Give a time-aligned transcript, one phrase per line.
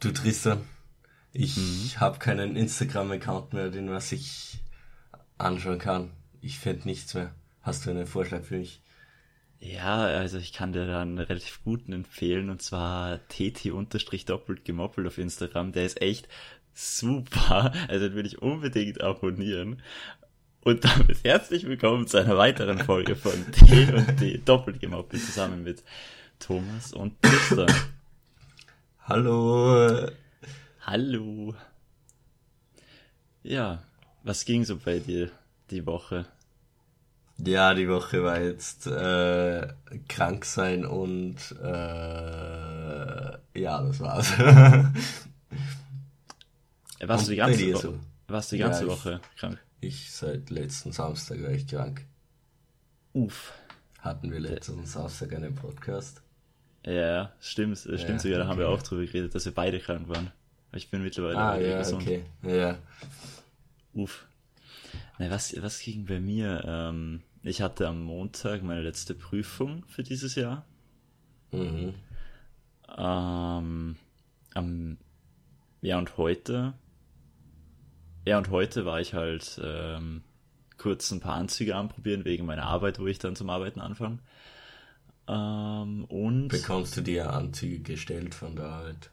[0.00, 0.64] Du Tristan,
[1.34, 2.00] ich mhm.
[2.00, 4.58] habe keinen Instagram-Account mehr, den was ich
[5.36, 6.12] anschauen kann.
[6.40, 7.34] Ich finde nichts mehr.
[7.60, 8.80] Hast du einen Vorschlag für mich?
[9.58, 13.70] Ja, also ich kann dir da einen relativ guten empfehlen und zwar tt
[14.26, 15.72] doppelt gemoppelt auf Instagram.
[15.72, 16.28] Der ist echt
[16.72, 17.70] super.
[17.88, 19.82] Also den will ich unbedingt abonnieren.
[20.62, 25.62] Und damit herzlich willkommen zu einer weiteren Folge von T und T doppelt gemoppelt zusammen
[25.62, 25.84] mit
[26.38, 27.70] Thomas und Tristan.
[29.10, 30.06] Hallo.
[30.82, 31.52] Hallo.
[33.42, 33.82] Ja,
[34.22, 35.32] was ging so bei dir
[35.68, 36.26] die Woche?
[37.38, 39.66] Ja, die Woche war jetzt äh,
[40.06, 44.38] krank sein und äh, ja, das war's.
[47.00, 47.98] warst, du die ganze Woche, so?
[48.28, 49.58] warst du die ganze ja, Woche ich, krank?
[49.80, 52.06] Ich seit letzten Samstag war ich krank.
[53.12, 53.54] Uff.
[53.98, 56.22] Hatten wir letzten Samstag einen Podcast?
[56.84, 58.50] Ja, stimmt, stimmt ja, sogar, da okay.
[58.50, 60.30] haben wir auch drüber geredet, dass wir beide krank waren.
[60.72, 62.02] Ich bin mittlerweile ah, ja, gesund.
[62.02, 62.24] okay.
[62.42, 62.78] Ja.
[63.92, 64.26] Uff.
[65.18, 66.62] Na, was, was ging bei mir?
[66.66, 70.64] Ähm, ich hatte am Montag meine letzte Prüfung für dieses Jahr.
[71.52, 71.94] Mhm.
[72.96, 73.96] Ähm,
[74.54, 74.98] am,
[75.82, 76.74] ja, und heute.
[78.26, 80.22] Ja, und heute war ich halt ähm,
[80.78, 84.18] kurz ein paar Anzüge anprobieren wegen meiner Arbeit, wo ich dann zum Arbeiten anfange.
[85.28, 86.48] Ähm, und.
[86.48, 89.10] Bekommst du dir Anzüge gestellt von der Arbeit?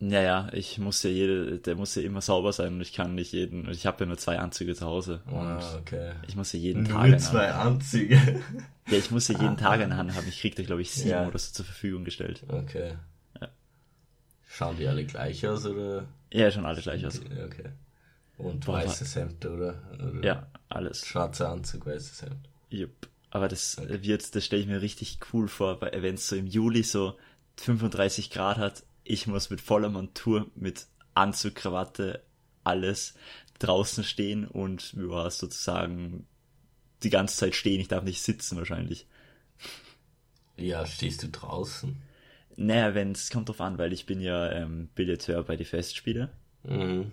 [0.00, 3.32] Naja, ich muss ja jede, der muss ja immer sauber sein und ich kann nicht
[3.32, 5.22] jeden, ich habe ja nur zwei Anzüge zu Hause.
[5.26, 6.12] Ah, okay.
[6.26, 7.10] Ich muss ja jeden nur Tag.
[7.10, 8.20] Nur zwei Anzüge.
[8.86, 10.28] Ja, ich muss ja jeden Tag eine Hand haben.
[10.28, 11.26] Ich krieg da, glaube ich, sieben ja.
[11.26, 12.42] oder so zur Verfügung gestellt.
[12.48, 12.98] Okay.
[13.40, 13.48] Ja.
[14.46, 16.04] Schauen die alle gleich aus, oder?
[16.30, 17.18] Ja, schon alle gleich aus.
[17.18, 17.70] Okay.
[18.36, 19.80] Und weißes Hemd, oder?
[19.94, 20.22] oder?
[20.22, 21.06] Ja, alles.
[21.06, 22.46] Schwarzer Anzug, weißes Hemd.
[22.68, 23.08] Jupp.
[23.34, 26.82] Aber das wird, das stelle ich mir richtig cool vor, wenn es so im Juli
[26.82, 27.18] so
[27.56, 32.24] 35 Grad hat ich muss mit voller Montur, mit Anzug, Krawatte,
[32.64, 33.14] alles
[33.58, 36.26] draußen stehen und ja, sozusagen
[37.02, 37.80] die ganze Zeit stehen.
[37.80, 39.06] Ich darf nicht sitzen wahrscheinlich.
[40.56, 42.02] Ja, stehst du draußen?
[42.56, 46.30] Naja, wenn es kommt drauf an, weil ich bin ja ähm, Billeteur bei die Festspiele.
[46.62, 47.12] Mhm.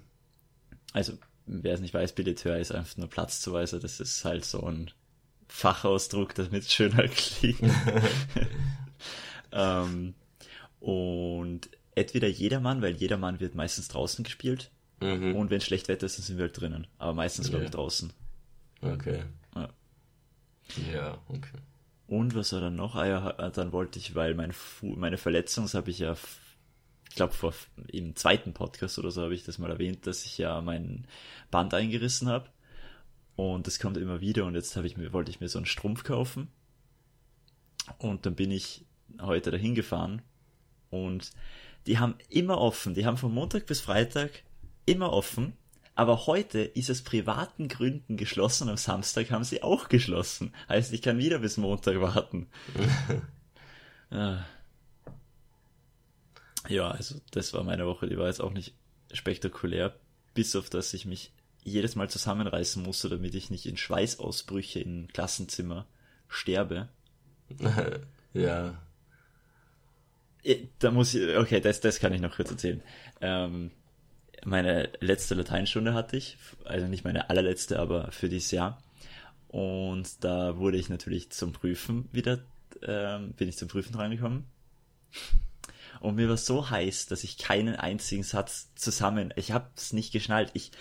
[0.94, 3.80] Also, wer es nicht weiß, Billeteur ist einfach nur Platzzuweiser.
[3.80, 4.92] Das ist halt so ein
[5.52, 7.60] Fachausdruck, damit es schöner klingt.
[9.52, 10.14] ähm,
[10.80, 14.72] und entweder jedermann, weil jedermann wird meistens draußen gespielt.
[15.02, 15.36] Mhm.
[15.36, 16.88] Und wenn schlecht Wetter ist, dann sind wir halt drinnen.
[16.98, 18.14] Aber meistens, glaube ich, draußen.
[18.82, 19.24] Okay.
[19.54, 19.70] Ja.
[20.92, 21.58] ja, okay.
[22.08, 22.96] Und was war dann noch?
[22.96, 26.16] Ah ja, dann wollte ich, weil mein Fu meine Verletzung, das habe ich ja,
[27.10, 27.54] ich glaube, vor
[27.88, 31.06] im zweiten Podcast oder so habe ich das mal erwähnt, dass ich ja mein
[31.52, 32.50] Band eingerissen habe.
[33.42, 35.66] Und das kommt immer wieder und jetzt habe ich mir, wollte ich mir so einen
[35.66, 36.50] Strumpf kaufen.
[37.98, 38.86] Und dann bin ich
[39.20, 40.22] heute dahin gefahren
[40.92, 41.32] und
[41.88, 42.94] die haben immer offen.
[42.94, 44.44] Die haben von Montag bis Freitag
[44.86, 45.54] immer offen.
[45.96, 48.70] Aber heute ist aus privaten Gründen geschlossen.
[48.70, 50.54] Am Samstag haben sie auch geschlossen.
[50.70, 52.48] Heißt, ich kann wieder bis Montag warten.
[54.12, 54.46] ja,
[56.92, 58.06] also das war meine Woche.
[58.06, 58.76] Die war jetzt auch nicht
[59.12, 59.96] spektakulär.
[60.36, 61.34] Bis auf, dass ich mich
[61.64, 65.86] jedes Mal zusammenreißen musste, damit ich nicht in Schweißausbrüche im Klassenzimmer
[66.28, 66.90] sterbe.
[68.34, 68.82] ja.
[70.44, 72.82] Äh, da muss ich, okay, das, das kann ich noch kurz erzählen.
[73.20, 73.72] Ähm,
[74.44, 78.82] meine letzte Lateinstunde hatte ich, also nicht meine allerletzte, aber für dieses Jahr.
[79.50, 82.40] Und da wurde ich natürlich zum Prüfen wieder,
[82.82, 84.46] ähm, bin ich zum Prüfen reingekommen.
[86.00, 90.50] Und mir war so heiß, dass ich keinen einzigen Satz zusammen, ich hab's nicht geschnallt.
[90.54, 90.72] Ich,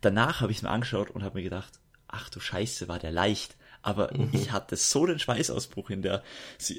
[0.00, 3.56] danach habe ich mir angeschaut und habe mir gedacht, ach du Scheiße, war der leicht.
[3.82, 4.30] Aber mhm.
[4.32, 6.22] ich hatte so den Schweißausbruch in der,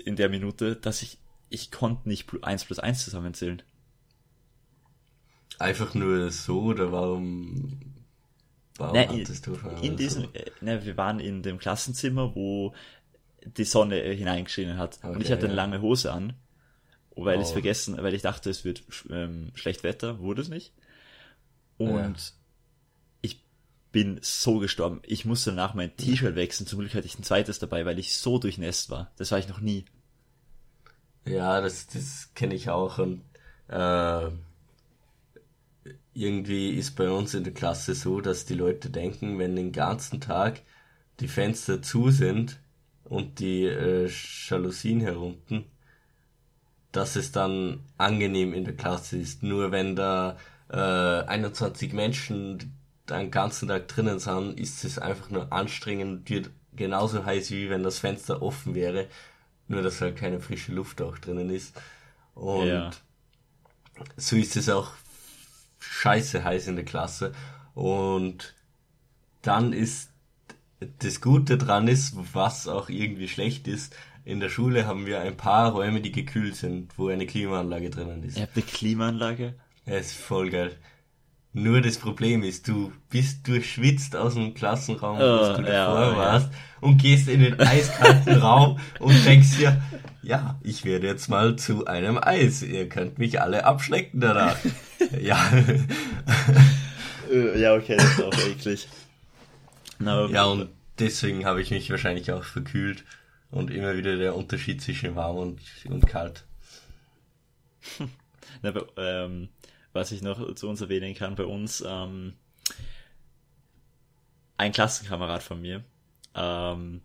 [0.06, 1.18] in der Minute, dass ich
[1.50, 3.62] ich konnte nicht 1 plus 1 zusammenzählen.
[5.58, 7.80] Einfach nur so oder warum,
[8.78, 10.30] warum na, hattest du in diesem, so?
[10.34, 12.74] Äh, na, wir waren in dem Klassenzimmer, wo
[13.44, 15.00] die Sonne hineingeschienen hat.
[15.02, 16.34] Okay, und ich hatte eine lange Hose an,
[17.16, 17.42] weil oh.
[17.42, 20.74] ich es vergessen, weil ich dachte, es wird ähm, schlecht Wetter, wurde es nicht.
[21.78, 22.14] Und ja.
[23.92, 25.02] Bin so gestorben.
[25.06, 26.68] Ich musste danach mein T-Shirt wechseln.
[26.68, 29.12] Zum Glück hatte ich ein zweites dabei, weil ich so durchnässt war.
[29.18, 29.86] Das war ich noch nie.
[31.26, 33.22] Ja, das, das kenne ich auch und
[33.68, 34.30] äh,
[36.14, 40.22] irgendwie ist bei uns in der Klasse so, dass die Leute denken, wenn den ganzen
[40.22, 40.62] Tag
[41.20, 42.60] die Fenster zu sind
[43.04, 44.10] und die äh,
[44.48, 45.66] Jalousien herunten,
[46.92, 49.44] dass es dann angenehm in der Klasse ist.
[49.44, 50.38] Nur wenn da
[50.70, 52.79] äh, 21 Menschen
[53.10, 57.70] den ganzen Tag drinnen sind, ist es einfach nur anstrengend und wird genauso heiß, wie
[57.70, 59.08] wenn das Fenster offen wäre
[59.70, 61.80] nur, dass halt keine frische Luft auch drinnen ist.
[62.34, 62.90] Und ja,
[64.18, 64.92] so ist es auch
[65.80, 67.34] scheiße heiß in der Klasse.
[67.74, 68.56] Und
[69.42, 70.10] dann ist
[71.00, 73.96] das Gute dran ist, was auch irgendwie schlecht ist,
[74.26, 78.24] in der Schule haben wir ein paar Räume, die gekühlt sind, wo eine Klimaanlage drinnen
[78.24, 78.38] ist.
[78.38, 79.56] Ihr habt eine Klimaanlage?
[79.86, 80.76] Ja, ist voll geil.
[81.52, 86.12] Nur das Problem ist, du bist durchschwitzt aus dem Klassenraum, wo Oh, du ja, davor
[86.12, 86.18] ja.
[86.18, 86.50] warst,
[86.80, 89.82] und gehst in den eiskalten Raum und denkst dir,
[90.22, 92.62] ja, ich werde jetzt mal zu einem Eis.
[92.62, 94.58] Ihr könnt mich alle abschlecken danach.
[95.20, 95.40] ja.
[97.32, 98.88] Äh, Ja, okay, das ist auch eklig.
[99.98, 100.70] Na, ja, und
[101.00, 103.04] deswegen habe ich mich wahrscheinlich auch verkühlt
[103.52, 106.46] und immer wieder der Unterschied zwischen warm und, und kalt.
[108.62, 109.50] Na, ähm,
[109.94, 112.34] was ich noch zu uns erwähnen kann, bei uns ähm,
[114.58, 115.84] ein Klassenkamerad von mir,
[116.36, 117.02] ähm,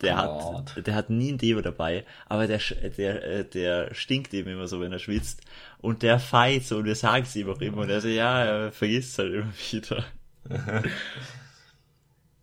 [0.00, 4.50] der hat, der hat nie ein Deo dabei, aber der, der, äh, der stinkt eben
[4.50, 5.40] immer so, wenn er schwitzt.
[5.78, 7.78] Und der feit so, und wir sagen es ihm auch immer.
[7.78, 10.04] Und er so, ja, er vergisst halt immer wieder.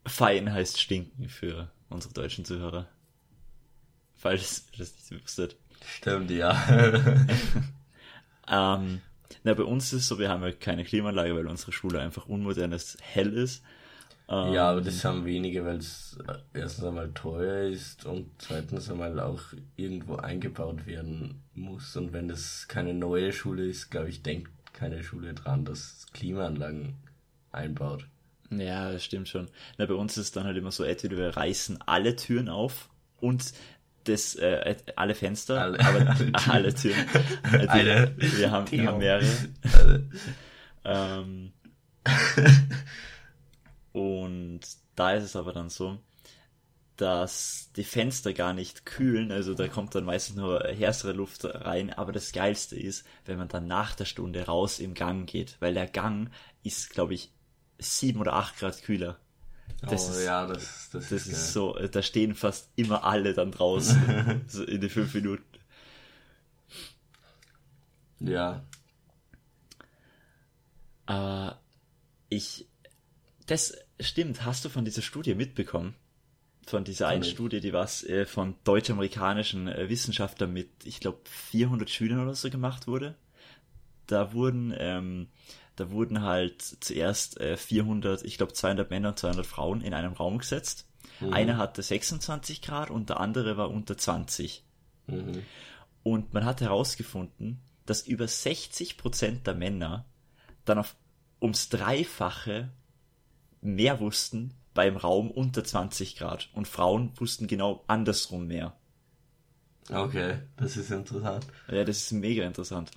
[0.05, 2.87] Fein heißt stinken für unsere deutschen Zuhörer.
[4.15, 5.55] Falls ihr das nicht wusstet.
[5.85, 7.01] Stimmt, ja.
[8.47, 9.01] Ähm,
[9.43, 12.27] na, bei uns ist es so, wir haben ja keine Klimaanlage, weil unsere Schule einfach
[12.27, 13.63] unmodern ist, hell ist.
[14.27, 16.17] Ähm, Ja, aber das haben wenige, weil es
[16.53, 19.41] erstens einmal teuer ist und zweitens einmal auch
[19.75, 21.95] irgendwo eingebaut werden muss.
[21.95, 26.95] Und wenn das keine neue Schule ist, glaube ich, denkt keine Schule dran, dass Klimaanlagen
[27.51, 28.07] einbaut.
[28.51, 29.47] Ja, das stimmt schon.
[29.77, 32.89] Na, bei uns ist es dann halt immer so, entweder wir reißen alle Türen auf
[33.19, 33.53] und
[34.05, 36.35] das, äh, alle Fenster, Alle- aber alle Türen.
[36.49, 37.07] alle Türen.
[37.53, 39.25] Äh, die- Alle wir, haben, wir haben mehrere.
[40.83, 41.51] Ähm,
[43.91, 44.61] und
[44.95, 45.99] da ist es aber dann so,
[46.97, 51.91] dass die Fenster gar nicht kühlen, also da kommt dann meistens nur hersere Luft rein,
[51.91, 55.73] aber das Geilste ist, wenn man dann nach der Stunde raus im Gang geht, weil
[55.73, 56.29] der Gang
[56.63, 57.31] ist, glaube ich,
[57.79, 59.17] sieben oder acht Grad kühler.
[59.81, 63.03] Das oh ist, ja, das, das, das ist, ist so, äh, da stehen fast immer
[63.03, 65.43] alle dann draußen, so in den fünf Minuten.
[68.19, 68.63] Ja,
[71.05, 71.61] Aber
[72.29, 72.67] ich,
[73.45, 75.95] das stimmt, hast du von dieser Studie mitbekommen?
[76.67, 77.23] Von dieser einen.
[77.23, 82.49] Studie, die was äh, von deutsch-amerikanischen äh, Wissenschaftlern mit, ich glaube, 400 Schülern oder so
[82.49, 83.15] gemacht wurde.
[84.07, 85.27] Da wurden, ähm,
[85.75, 90.13] da wurden halt zuerst äh, 400, ich glaube 200 Männer und 200 Frauen in einem
[90.13, 90.87] Raum gesetzt.
[91.31, 94.63] Einer hatte 26 Grad und der andere war unter 20.
[95.07, 95.43] mhm.
[96.03, 100.05] Und man hat herausgefunden, dass über 60 Prozent der Männer
[100.65, 100.95] dann auf
[101.41, 102.69] ums Dreifache
[103.61, 108.75] mehr wussten beim Raum unter 20 Grad und Frauen wussten genau andersrum mehr.
[109.89, 111.47] okay, das ist interessant.
[111.69, 112.91] Ja, das ist mega interessant.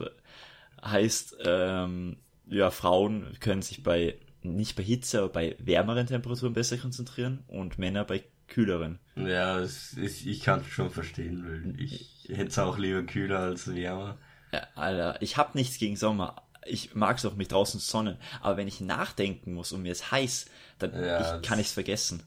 [0.82, 2.18] Heißt, ähm,
[2.50, 7.78] ja, Frauen können sich bei, nicht bei Hitze, aber bei wärmeren Temperaturen besser konzentrieren und
[7.78, 8.98] Männer bei kühleren.
[9.16, 13.40] Ja, es ist, ich kann es schon verstehen, weil ich hätte es auch lieber kühler
[13.40, 14.16] als wärmer.
[14.52, 16.42] Ja, Alter, ich hab nichts gegen Sommer.
[16.66, 18.16] Ich mag's auch mich draußen sonnen.
[18.40, 20.46] Aber wenn ich nachdenken muss und mir ist heiß,
[20.78, 22.22] dann Ja, ich, kann das- ich's vergessen.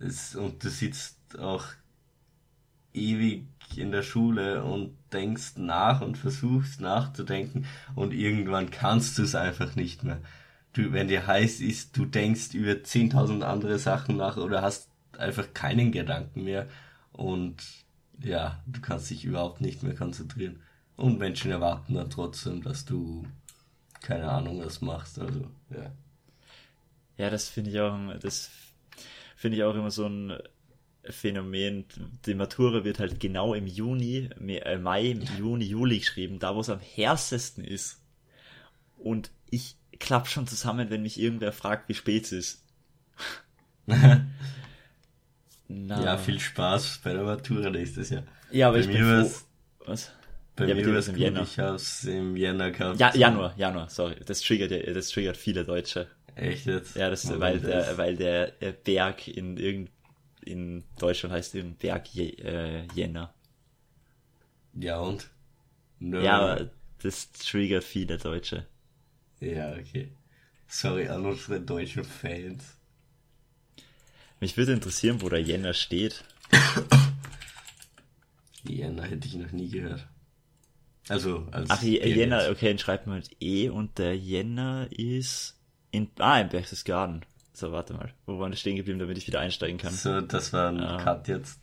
[0.00, 1.64] Es, und du sitzt auch
[2.94, 3.46] ewig
[3.76, 9.74] in der Schule und denkst nach und versuchst nachzudenken und irgendwann kannst du es einfach
[9.74, 10.20] nicht mehr.
[10.72, 14.88] Du, wenn dir heiß ist, du denkst über 10.000 andere Sachen nach oder hast
[15.18, 16.66] einfach keinen Gedanken mehr
[17.12, 17.56] und
[18.22, 20.60] ja, du kannst dich überhaupt nicht mehr konzentrieren.
[20.96, 23.26] Und Menschen erwarten dann trotzdem, dass du
[24.00, 25.40] keine Ahnung was machst, also
[25.70, 25.90] ja.
[27.16, 28.50] Ja, das finde ich auch, das
[29.36, 30.36] finde ich auch immer so ein
[31.10, 31.84] Phänomen.
[32.26, 36.70] Die Matura wird halt genau im Juni, äh, Mai, Juni, Juli geschrieben, da wo es
[36.70, 38.00] am härtesten ist.
[38.98, 42.64] Und ich klapp schon zusammen, wenn mich irgendwer fragt, wie spät es ist.
[45.68, 48.22] Ja, viel Spaß bei der Matura nächstes Jahr.
[48.50, 49.06] Ja, aber bei ich bin froh.
[49.06, 49.46] war's-
[49.86, 50.12] Was?
[50.56, 51.42] Bei Ja, mir war es im gut, Jänner.
[51.42, 53.00] ich hab's im Jänner gehabt.
[53.00, 54.16] Ja, Januar, Januar, sorry.
[54.24, 56.06] Das triggert, das triggert viele Deutsche.
[56.36, 56.96] Echt jetzt?
[56.96, 59.90] Ja, das, Warum weil der, weil der äh, Berg in irgend,
[60.44, 63.34] in Deutschland heißt irgendein Berg äh, Jänner.
[64.74, 65.30] Ja, und?
[66.00, 66.22] Nö.
[66.24, 66.70] Ja, aber
[67.02, 68.66] das triggert viele Deutsche.
[69.40, 70.12] Ja, okay.
[70.66, 72.76] Sorry an unsere deutschen Fans.
[74.40, 76.24] Mich würde interessieren, wo der Jänner steht.
[78.66, 80.06] Jänner hätte ich noch nie gehört.
[81.08, 82.16] Also, als Ach, Je- Dialekt.
[82.16, 85.60] Jänner, okay, dann schreibt man mit E und der Jänner ist
[85.90, 87.24] in, ah, in Berchtesgaden.
[87.54, 88.12] So, warte mal.
[88.26, 89.92] Wo waren wir stehen geblieben, damit ich wieder einsteigen kann?
[89.92, 90.96] So, das war ein Ah.
[91.02, 91.60] Cut jetzt.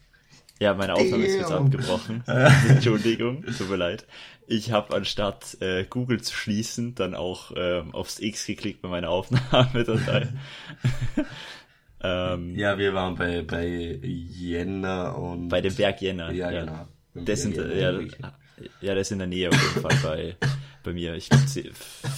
[0.57, 2.24] Ja, meine Aufnahme ist jetzt abgebrochen.
[2.69, 4.05] Entschuldigung, tut mir leid.
[4.48, 9.10] Ich habe anstatt äh, Google zu schließen, dann auch ähm, aufs X geklickt bei meiner
[9.10, 10.29] Aufnahmedatei.
[12.03, 13.65] ähm, ja, wir waren bei, bei
[14.03, 15.50] Jänner und...
[15.50, 16.31] Bei dem Berg Jänner.
[16.31, 16.60] Ja, ja.
[16.62, 16.88] genau.
[17.15, 18.00] Das sind, ja,
[18.81, 20.38] ja, das ist in der Nähe auf jeden Fall bei,
[20.83, 21.15] bei mir.
[21.15, 21.71] Ich glaube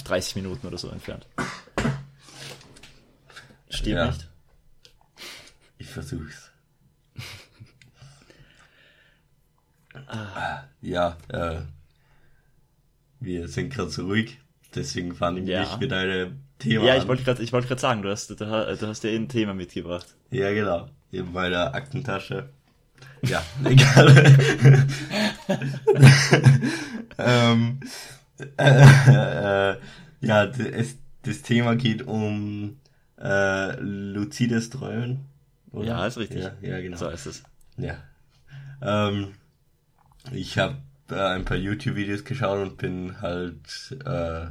[0.03, 1.25] 30 Minuten oder so entfernt.
[3.73, 4.05] Stimmt ja.
[4.07, 4.29] nicht?
[5.79, 6.51] Ich versuch's.
[10.07, 10.63] ah.
[10.81, 11.61] Ja, äh,
[13.19, 14.39] wir sind gerade so ruhig,
[14.75, 15.61] deswegen fand ich ja.
[15.61, 16.85] mich mit einem Thema.
[16.85, 20.07] Ja, ich wollte gerade, gerade sagen, du hast, du, du hast ja ein Thema mitgebracht.
[20.29, 22.49] Ja, genau, in meiner Aktentasche.
[23.23, 24.87] Ja, egal.
[27.17, 27.79] ähm,
[28.57, 29.77] äh, äh,
[30.21, 32.77] ja, es, das Thema geht um
[33.21, 35.25] äh, luzides Träumen.
[35.71, 35.87] Oder?
[35.87, 36.43] Ja, ist richtig.
[36.43, 36.97] Ja, ja, genau.
[36.97, 37.43] So ist es.
[37.77, 37.97] Ja.
[38.81, 39.33] Ähm,
[40.31, 40.77] ich habe
[41.09, 44.47] äh, ein paar YouTube-Videos geschaut und bin halt, äh,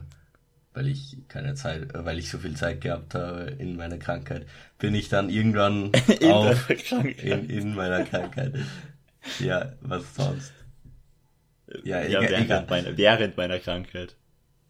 [0.75, 4.47] weil ich keine Zeit, äh, weil ich so viel Zeit gehabt habe in meiner Krankheit,
[4.79, 8.55] bin ich dann irgendwann in auf in, in meiner Krankheit.
[9.39, 10.53] Ja, was sonst?
[11.85, 12.67] Ja, ja egal, während, egal.
[12.69, 14.17] Meiner, während meiner Krankheit.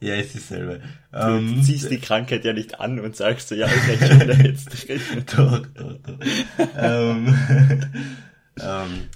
[0.03, 0.79] Ja, ist selber.
[1.13, 4.35] Du ähm, ziehst die Krankheit ja nicht an und sagst so, ja, ich schon da
[4.35, 5.01] jetzt drin.
[5.37, 6.19] doch, doch, doch.
[6.77, 7.33] ähm,
[8.61, 9.09] ähm,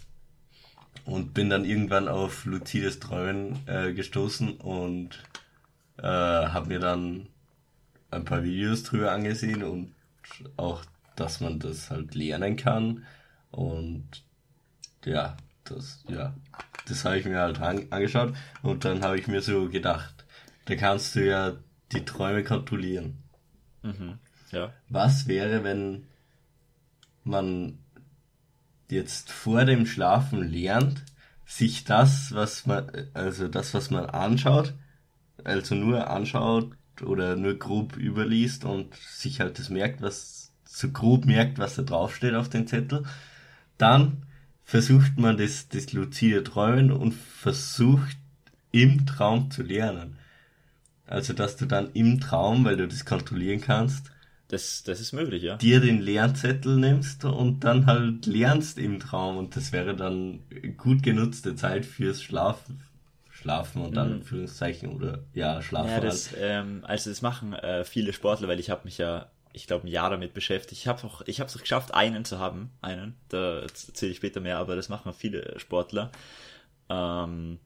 [1.05, 5.25] und bin dann irgendwann auf luzides Träumen äh, gestoßen und
[5.99, 7.27] äh, habe mir dann
[8.13, 9.93] ein paar Videos drüber angesehen und
[10.57, 10.85] auch,
[11.17, 13.05] dass man das halt lernen kann
[13.51, 14.05] und
[15.05, 16.33] ja, das ja,
[16.87, 20.16] das habe ich mir halt an, angeschaut und dann habe ich mir so gedacht,
[20.67, 21.57] da kannst du ja
[21.93, 23.23] die Träume kontrollieren.
[23.83, 24.19] Mhm,
[24.51, 24.73] ja.
[24.89, 26.07] Was wäre, wenn
[27.25, 27.79] man
[28.91, 31.05] jetzt vor dem Schlafen lernt,
[31.45, 34.75] sich das, was man, also das, was man anschaut,
[35.45, 41.25] also nur anschaut oder nur grob überliest und sich halt das merkt, was so grob
[41.25, 43.05] merkt, was da draufsteht auf den Zettel,
[43.79, 44.27] dann
[44.65, 48.17] versucht man das, das luzide Träumen und versucht
[48.73, 50.19] im Traum zu lernen.
[51.07, 54.11] Also, dass du dann im Traum, weil du das kontrollieren kannst,
[54.49, 55.57] das, das ist möglich, ja.
[55.57, 60.41] Dir den Lernzettel nimmst und dann halt lernst im Traum und das wäre dann
[60.77, 62.81] gut genutzte Zeit fürs Schlafen.
[63.31, 64.15] Schlafen und dann mhm.
[64.17, 65.91] Anführungszeichen oder ja, Schlafen.
[65.91, 66.41] Ja, das, halt.
[66.43, 69.91] ähm, also das machen äh, viele Sportler, weil ich habe mich ja, ich glaube, ein
[69.91, 70.81] Jahr damit beschäftigt.
[70.81, 73.17] Ich habe auch, ich habe es auch geschafft, einen zu haben, einen.
[73.29, 76.13] Da erzähle ich später mehr, aber das machen viele Sportler,
[76.89, 77.59] ähm,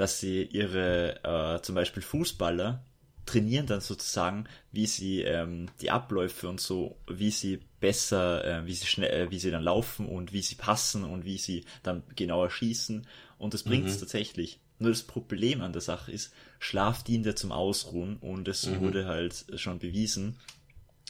[0.00, 2.82] dass sie ihre, äh, zum Beispiel Fußballer,
[3.26, 8.72] trainieren dann sozusagen, wie sie ähm, die Abläufe und so, wie sie besser, äh, wie
[8.72, 12.02] sie schnell, äh, wie sie dann laufen und wie sie passen und wie sie dann
[12.16, 13.06] genauer schießen.
[13.36, 14.00] Und das bringt es mhm.
[14.00, 14.58] tatsächlich.
[14.78, 18.80] Nur das Problem an der Sache ist, Schlaf dient ja zum Ausruhen und es mhm.
[18.80, 20.38] wurde halt schon bewiesen,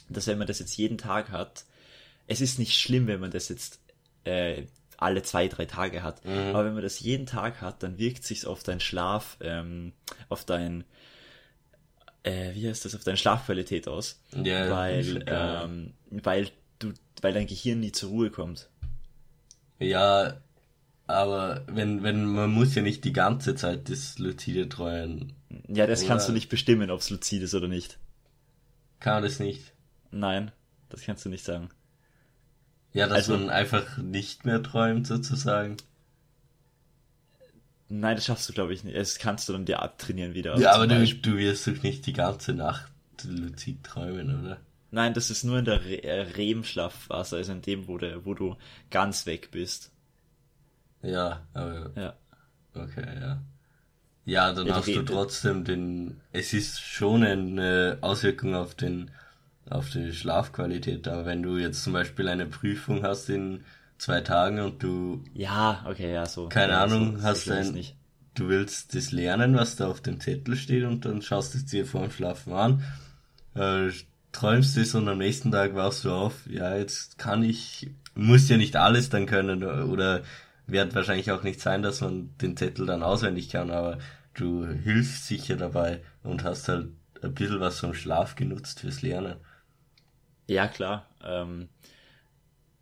[0.09, 1.63] dass wenn man das jetzt jeden Tag hat,
[2.27, 3.79] es ist nicht schlimm, wenn man das jetzt
[4.25, 4.63] äh,
[5.01, 6.23] alle zwei, drei Tage hat.
[6.25, 6.55] Mhm.
[6.55, 9.93] Aber wenn man das jeden Tag hat, dann wirkt sich auf deinen Schlaf, ähm,
[10.29, 10.83] auf dein
[12.23, 14.19] äh, wie heißt das, auf deine Schlafqualität aus.
[14.35, 18.69] Ja, weil, ähm, weil du, weil dein Gehirn nie zur Ruhe kommt.
[19.79, 20.37] Ja,
[21.07, 25.33] aber wenn, wenn, man muss ja nicht die ganze Zeit das Luzide treuen.
[25.67, 26.09] Ja, das oder?
[26.09, 27.97] kannst du nicht bestimmen, ob es luzid ist oder nicht.
[28.99, 29.73] Kann man das nicht?
[30.11, 30.51] Nein,
[30.89, 31.69] das kannst du nicht sagen.
[32.93, 35.77] Ja, dass also, man einfach nicht mehr träumt, sozusagen.
[37.87, 38.97] Nein, das schaffst du, glaube ich, nicht.
[38.97, 40.57] Das kannst du dann dir abtrainieren wieder.
[40.57, 42.91] Ja, aber du, du wirst doch nicht die ganze Nacht
[43.23, 44.57] luzid träumen, oder?
[44.91, 48.33] Nein, das ist nur in der Re äh, REM-Schlafphase, also in dem, wo, der, wo
[48.33, 48.57] du
[48.89, 49.91] ganz weg bist.
[51.01, 51.91] Ja, aber.
[51.95, 52.13] Ja.
[52.73, 53.41] Okay, ja.
[54.25, 56.21] Ja, dann ja, hast du trotzdem den.
[56.31, 59.11] Es ist schon eine Auswirkung auf den
[59.71, 63.63] auf die Schlafqualität, aber wenn du jetzt zum Beispiel eine Prüfung hast in
[63.97, 65.23] zwei Tagen und du.
[65.33, 66.49] Ja, okay, ja, so.
[66.49, 67.71] Keine ja, Ahnung, so, hast ein.
[67.71, 67.95] Nicht.
[68.33, 71.65] Du willst das lernen, was da auf dem Zettel steht und dann schaust du es
[71.65, 72.83] dir vor dem Schlafen an,
[73.55, 73.89] äh,
[74.31, 78.55] träumst es und am nächsten Tag wachst du auf, ja, jetzt kann ich, muss ja
[78.55, 80.21] nicht alles dann können oder
[80.65, 83.99] wird wahrscheinlich auch nicht sein, dass man den Zettel dann auswendig kann, aber
[84.33, 86.87] du hilfst sicher dabei und hast halt
[87.21, 89.35] ein bisschen was vom Schlaf genutzt fürs Lernen.
[90.47, 91.07] Ja, klar.
[91.23, 91.69] Ähm,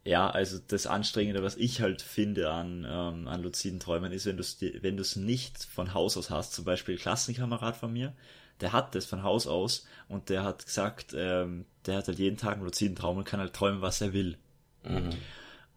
[0.05, 4.37] ja, also das Anstrengende, was ich halt finde an, ähm, an luziden Träumen, ist, wenn
[4.37, 8.13] du es wenn du's nicht von Haus aus hast, zum Beispiel Klassenkamerad von mir,
[8.61, 12.37] der hat das von Haus aus und der hat gesagt, ähm, der hat halt jeden
[12.37, 14.37] Tag einen luziden Traum und kann halt träumen, was er will.
[14.83, 15.11] Mhm.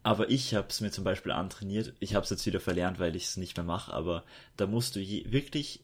[0.03, 1.93] Aber ich habe es mir zum Beispiel antrainiert.
[1.99, 3.93] Ich habe es jetzt wieder verlernt, weil ich es nicht mehr mache.
[3.93, 4.25] Aber
[4.57, 5.81] da musst du je, wirklich,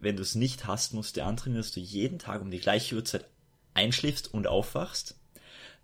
[0.00, 2.96] wenn du es nicht hast, musst du antrainieren, dass du jeden Tag um die gleiche
[2.96, 3.24] Uhrzeit
[3.72, 5.16] einschläfst und aufwachst.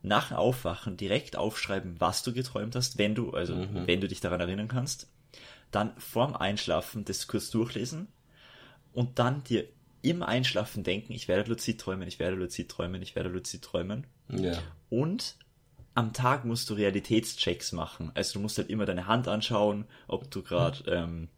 [0.03, 3.87] Nach dem Aufwachen direkt aufschreiben, was du geträumt hast, wenn du, also mhm.
[3.87, 5.09] wenn du dich daran erinnern kannst.
[5.71, 8.09] Dann vorm Einschlafen das kurz durchlesen
[8.93, 9.65] und dann dir
[10.03, 14.07] im Einschlafen denken, ich werde luzid träumen, ich werde luzid träumen, ich werde luzid träumen.
[14.29, 14.63] Ja.
[14.89, 15.37] Und
[15.95, 18.13] am Tag musst du Realitätschecks machen.
[18.15, 21.29] Also du musst halt immer deine Hand anschauen, ob du gerade ähm,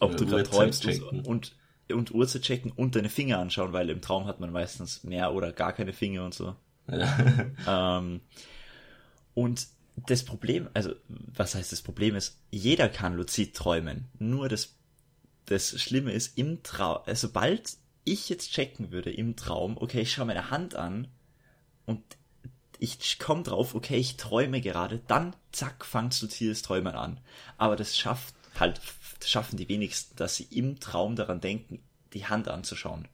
[0.00, 1.56] ob du gerade träumst und, und
[1.90, 5.52] und Uhrzeit checken und deine Finger anschauen, weil im Traum hat man meistens mehr oder
[5.52, 6.54] gar keine Finger und so.
[6.90, 7.46] Ja.
[7.98, 8.20] ähm,
[9.34, 9.66] und
[10.06, 14.06] das Problem, also was heißt das Problem ist, jeder kann luzid träumen.
[14.18, 14.76] Nur das,
[15.46, 20.12] das Schlimme ist, im Traum, also sobald ich jetzt checken würde im Traum, okay, ich
[20.12, 21.08] schaue meine Hand an
[21.84, 22.02] und
[22.78, 27.18] ich komme drauf, okay, ich träume gerade, dann zack, fangst du luzides Träumen an.
[27.56, 28.80] Aber das schafft halt,
[29.18, 33.08] das schaffen die wenigsten, dass sie im Traum daran denken, die Hand anzuschauen.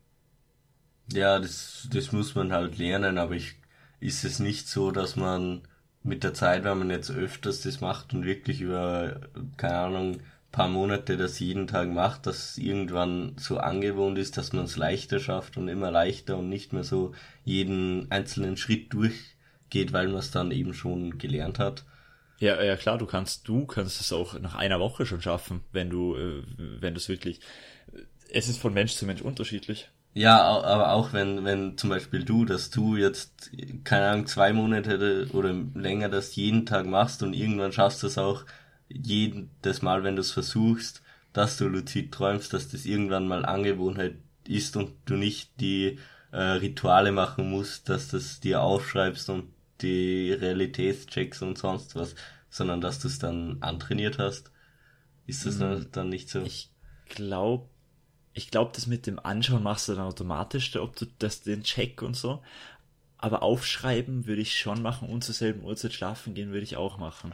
[1.13, 3.57] Ja, das, das muss man halt lernen, aber ich,
[4.05, 5.63] ist es nicht so, dass man
[6.03, 9.23] mit der Zeit, wenn man jetzt öfters das macht und wirklich über,
[9.57, 10.21] keine Ahnung,
[10.53, 15.19] paar Monate das jeden Tag macht, dass irgendwann so angewohnt ist, dass man es leichter
[15.21, 20.31] schafft und immer leichter und nicht mehr so jeden einzelnen Schritt durchgeht, weil man es
[20.31, 21.85] dann eben schon gelernt hat.
[22.39, 25.89] Ja, ja klar, du kannst, du kannst es auch nach einer Woche schon schaffen, wenn
[25.89, 27.41] du, äh, wenn du es wirklich.
[28.31, 29.89] Es ist von Mensch zu Mensch unterschiedlich.
[30.15, 33.51] Ja, aber auch wenn, wenn zum Beispiel du, dass du jetzt,
[33.83, 38.17] keine Ahnung, zwei Monate oder länger das jeden Tag machst und irgendwann schaffst du es
[38.17, 38.45] auch
[38.89, 41.03] jedes Mal, wenn du es versuchst,
[41.33, 44.15] dass du luzid träumst, dass das irgendwann mal Angewohnheit
[44.47, 45.99] ist und du nicht die
[46.31, 52.15] äh, Rituale machen musst, dass das dir aufschreibst und die Realitätschecks und sonst was,
[52.51, 54.53] sondern dass du es dann antrainiert hast.
[55.27, 55.89] Ist das mhm.
[55.91, 56.41] dann nicht so?
[56.43, 56.71] Ich
[57.09, 57.69] glaube,
[58.35, 62.03] ich glaube, das mit dem Anschauen machst du dann automatisch, ob du das den Check
[62.03, 62.43] und so.
[63.17, 66.99] Aber aufschreiben würde ich schon machen und zur selben Uhrzeit schlafen gehen würde ich auch
[66.99, 67.33] machen.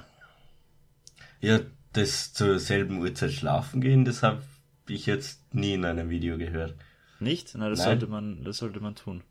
[1.40, 1.60] Ja,
[1.94, 4.42] das zur selben Uhrzeit schlafen gehen, das habe
[4.86, 6.74] ich jetzt nie in einem Video gehört.
[7.18, 7.52] Nicht?
[7.54, 7.88] Na, das Nein.
[7.88, 9.22] sollte man, das sollte man tun.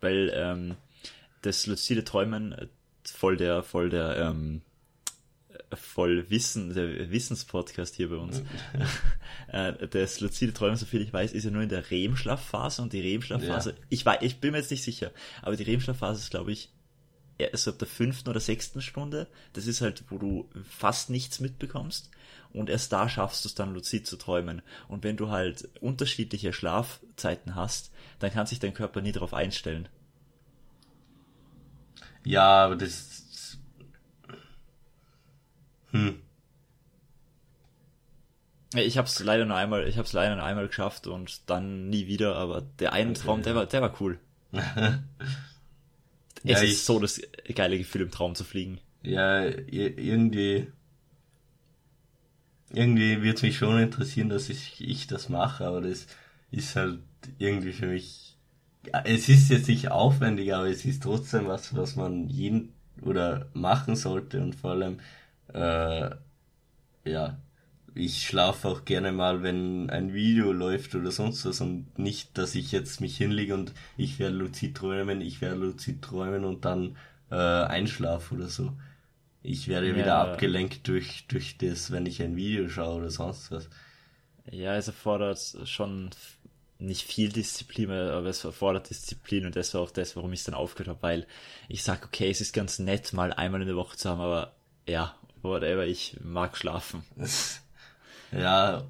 [0.00, 0.76] Weil ähm,
[1.42, 2.66] das luzide Träumen äh,
[3.04, 4.62] voll der, voll der ähm,
[5.74, 8.42] voll Wissen, der Wissenspodcast hier bei uns.
[9.48, 13.00] Äh, das luzide Träumen, soviel ich weiß, ist ja nur in der REM-Schlafphase und die
[13.00, 13.76] REM-Schlafphase, ja.
[13.90, 16.70] ich weiß, ich bin mir jetzt nicht sicher, aber die REM-Schlafphase ist, glaube ich,
[17.38, 19.28] erst ab der fünften oder sechsten Stunde.
[19.52, 22.10] Das ist halt, wo du fast nichts mitbekommst.
[22.52, 24.62] Und erst da schaffst du es dann luzid zu träumen.
[24.88, 29.88] Und wenn du halt unterschiedliche Schlafzeiten hast, dann kann sich dein Körper nie darauf einstellen.
[32.24, 33.25] Ja, aber das
[35.96, 36.14] hm.
[38.74, 41.88] Ich habe es leider nur einmal, ich habe es leider nur einmal geschafft und dann
[41.88, 42.36] nie wieder.
[42.36, 43.20] Aber der eine okay.
[43.20, 44.18] Traum, der war, der war cool.
[46.44, 47.20] es ist so das
[47.54, 48.80] geile Gefühl, im Traum zu fliegen.
[49.02, 50.66] Ja, irgendwie,
[52.72, 56.06] irgendwie wird mich schon interessieren, dass ich, ich das mache, aber das
[56.50, 56.98] ist halt
[57.38, 58.36] irgendwie für mich.
[59.04, 63.96] Es ist jetzt nicht aufwendig, aber es ist trotzdem was, was man jeden oder machen
[63.96, 64.98] sollte und vor allem
[65.52, 66.10] äh,
[67.04, 67.38] ja,
[67.94, 72.54] ich schlafe auch gerne mal, wenn ein Video läuft oder sonst was und nicht, dass
[72.54, 76.96] ich jetzt mich hinlege und ich werde luzid träumen, ich werde luzid träumen und dann
[77.30, 78.72] äh, einschlafe oder so.
[79.42, 79.96] Ich werde ja.
[79.96, 83.70] wieder abgelenkt durch, durch das, wenn ich ein Video schaue oder sonst was.
[84.50, 86.10] Ja, es erfordert schon
[86.78, 90.46] nicht viel Disziplin, aber es erfordert Disziplin und das war auch das, warum ich es
[90.46, 91.26] dann aufgehört habe, weil
[91.68, 94.54] ich sag, okay, es ist ganz nett, mal einmal in der Woche zu haben, aber
[94.86, 95.14] ja,
[95.46, 97.02] whatever, ich mag schlafen.
[98.32, 98.82] Ja,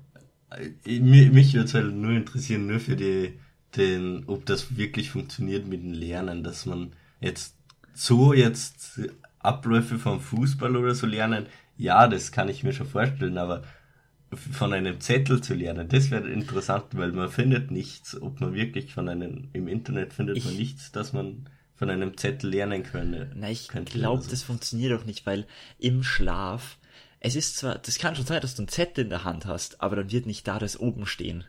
[0.86, 3.38] mich würde es halt nur interessieren, nur für die,
[3.76, 7.54] den, ob das wirklich funktioniert mit dem Lernen, dass man jetzt
[7.92, 9.00] so jetzt
[9.38, 13.62] Abläufe vom Fußball oder so lernen, ja, das kann ich mir schon vorstellen, aber
[14.34, 18.92] von einem Zettel zu lernen, das wäre interessant, weil man findet nichts, ob man wirklich
[18.92, 23.32] von einem, im Internet findet ich, man nichts, dass man von einem Zettel lernen können.
[23.36, 25.46] Na, ich glaube, das funktioniert auch nicht, weil
[25.78, 26.78] im Schlaf,
[27.20, 29.80] es ist zwar, das kann schon sein, dass du einen Zettel in der Hand hast,
[29.80, 31.44] aber dann wird nicht da das oben stehen.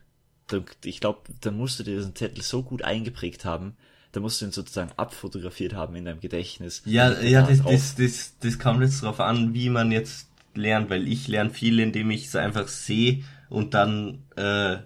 [0.83, 3.75] Ich glaube, da musst du dir diesen Zettel so gut eingeprägt haben,
[4.11, 6.81] da musst du ihn sozusagen abfotografiert haben in deinem Gedächtnis.
[6.85, 11.07] Ja, ja, das, das, das, das kommt jetzt darauf an, wie man jetzt lernt, weil
[11.07, 14.77] ich lerne viel, indem ich es einfach sehe und dann äh,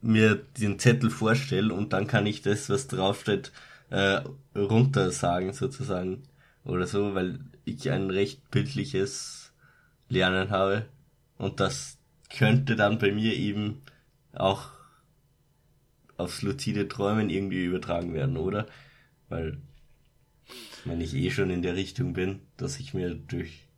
[0.00, 3.52] mir den Zettel vorstelle und dann kann ich das, was draufsteht,
[3.92, 4.22] äh,
[4.56, 6.22] runter sagen sozusagen.
[6.64, 9.52] oder so, weil ich ein recht bildliches
[10.08, 10.86] Lernen habe
[11.38, 11.98] und das
[12.30, 13.82] könnte dann bei mir eben
[14.32, 14.70] auch
[16.16, 18.66] aufs luzide Träumen irgendwie übertragen werden, oder?
[19.28, 19.60] Weil
[20.84, 23.68] wenn ich eh schon in der Richtung bin, dass ich mir durch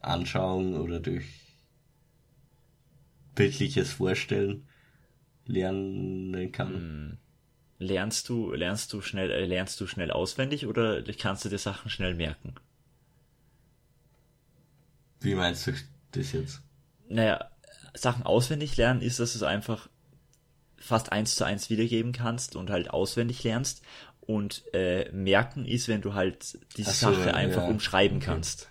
[0.00, 1.26] Anschauung oder durch
[3.34, 4.66] bildliches Vorstellen
[5.46, 7.18] lernen kann.
[7.78, 11.90] Lernst du, lernst du schnell, äh, lernst du schnell auswendig oder kannst du dir Sachen
[11.90, 12.54] schnell merken?
[15.20, 15.72] Wie meinst du
[16.12, 16.62] das jetzt?
[17.08, 17.50] Naja,
[17.94, 19.88] Sachen auswendig lernen ist, dass du es einfach
[20.78, 23.82] fast eins zu eins wiedergeben kannst und halt auswendig lernst.
[24.20, 27.68] Und äh, merken ist, wenn du halt die so, Sache einfach ja.
[27.68, 28.26] umschreiben okay.
[28.26, 28.68] kannst.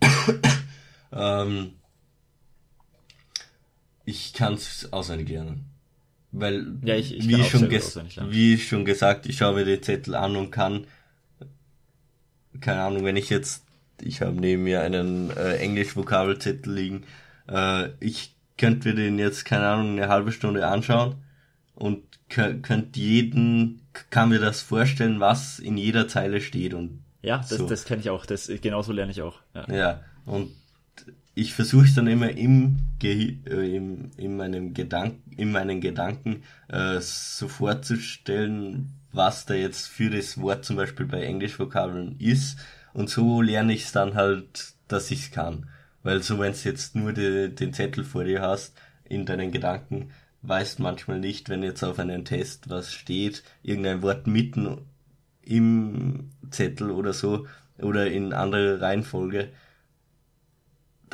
[1.12, 1.72] ähm,
[4.04, 5.73] ich kann es auswendig lernen.
[6.36, 10.34] Weil, ja, ich, ich wie, schon wie schon gesagt, ich schaue mir den Zettel an
[10.34, 10.88] und kann,
[12.60, 13.62] keine Ahnung, wenn ich jetzt,
[14.02, 17.04] ich habe neben mir einen äh, Englisch-Vokabelzettel liegen,
[17.48, 21.14] äh, ich könnte mir den jetzt, keine Ahnung, eine halbe Stunde anschauen
[21.76, 27.50] und könnt jeden, kann mir das vorstellen, was in jeder Zeile steht und ja, das,
[27.50, 27.68] so.
[27.68, 29.38] das kenne ich auch, das genauso lerne ich auch.
[29.54, 30.50] Ja, ja und
[31.34, 37.00] ich versuche dann immer im, Ge äh, im in meinem Gedanken in meinen Gedanken äh,
[37.00, 42.58] so vorzustellen, was da jetzt für das Wort zum Beispiel bei Englischvokabeln ist
[42.92, 45.68] und so lerne ich es dann halt, dass ich es kann.
[46.02, 50.10] Weil so wenn du jetzt nur die, den Zettel vor dir hast in deinen Gedanken,
[50.42, 54.78] weißt manchmal nicht, wenn jetzt auf einen Test was steht, irgendein Wort mitten
[55.42, 57.46] im Zettel oder so
[57.78, 59.48] oder in andere Reihenfolge,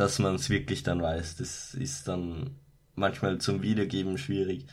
[0.00, 1.36] dass man es wirklich dann weiß.
[1.36, 2.56] Das ist dann
[2.94, 4.64] manchmal zum Wiedergeben schwierig.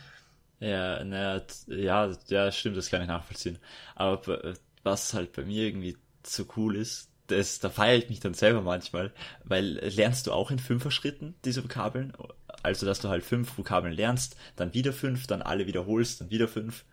[0.58, 3.58] Ja, naja, ja, ja, stimmt, das kann ich nachvollziehen.
[3.94, 8.32] Aber was halt bei mir irgendwie so cool ist, das, da feiere ich mich dann
[8.32, 9.12] selber manchmal,
[9.44, 12.14] weil lernst du auch in Fünfer-Schritten diese Vokabeln?
[12.62, 16.48] Also, dass du halt fünf Vokabeln lernst, dann wieder fünf, dann alle wiederholst, dann wieder
[16.48, 16.86] fünf?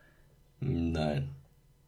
[0.60, 1.30] Nein.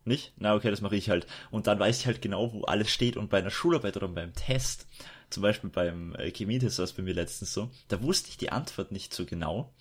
[0.08, 0.32] Nicht?
[0.38, 1.28] Na, okay, das mache ich halt.
[1.52, 3.18] Und dann weiß ich halt genau, wo alles steht.
[3.18, 4.88] Und bei einer Schularbeit oder beim Test,
[5.30, 8.50] zum Beispiel beim äh, Chemietest war es bei mir letztens so, da wusste ich die
[8.50, 9.74] Antwort nicht so genau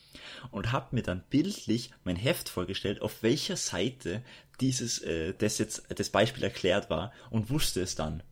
[0.50, 4.22] und habe mir dann bildlich mein Heft vorgestellt, auf welcher Seite
[4.60, 8.24] dieses, äh, das jetzt, das Beispiel erklärt war und wusste es dann.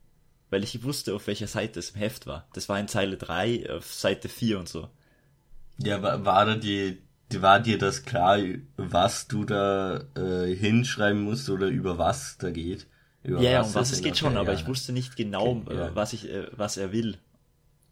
[0.51, 2.49] Weil ich wusste, auf welcher Seite es im Heft war.
[2.55, 4.89] Das war in Zeile 3, auf Seite 4 und so.
[5.79, 6.99] Ja, war, war da die,
[7.43, 8.39] war dir das klar,
[8.77, 12.87] was du da äh, hinschreiben musst oder über was da geht?
[13.23, 15.95] Über ja, was um was es geht schon, aber ich wusste nicht genau, okay, ja.
[15.95, 17.17] was ich, äh, was er will.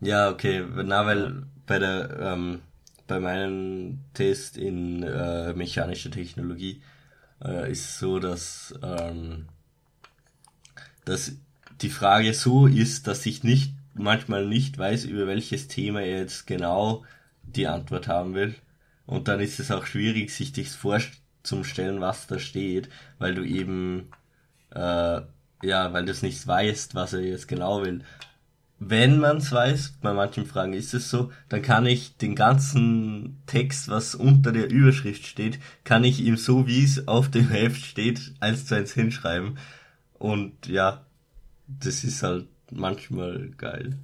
[0.00, 2.61] Ja, okay, na, weil bei der, ähm,
[3.07, 6.83] bei meinem Test in äh, mechanische Technologie
[7.44, 9.46] äh, ist so, dass, ähm,
[11.05, 11.33] dass
[11.81, 16.46] die Frage so ist, dass ich nicht manchmal nicht weiß, über welches Thema er jetzt
[16.46, 17.05] genau
[17.42, 18.55] die Antwort haben will.
[19.12, 24.09] Und dann ist es auch schwierig, sich das vorzustellen, was da steht, weil du eben,
[24.70, 25.20] äh,
[25.62, 28.01] ja, weil du es nicht weißt, was er jetzt genau will.
[28.79, 33.42] Wenn man es weiß, bei manchen Fragen ist es so, dann kann ich den ganzen
[33.44, 37.85] Text, was unter der Überschrift steht, kann ich ihm so wie es auf dem Heft
[37.85, 39.59] steht, eins zu eins hinschreiben.
[40.14, 41.05] Und ja,
[41.66, 43.98] das ist halt manchmal geil.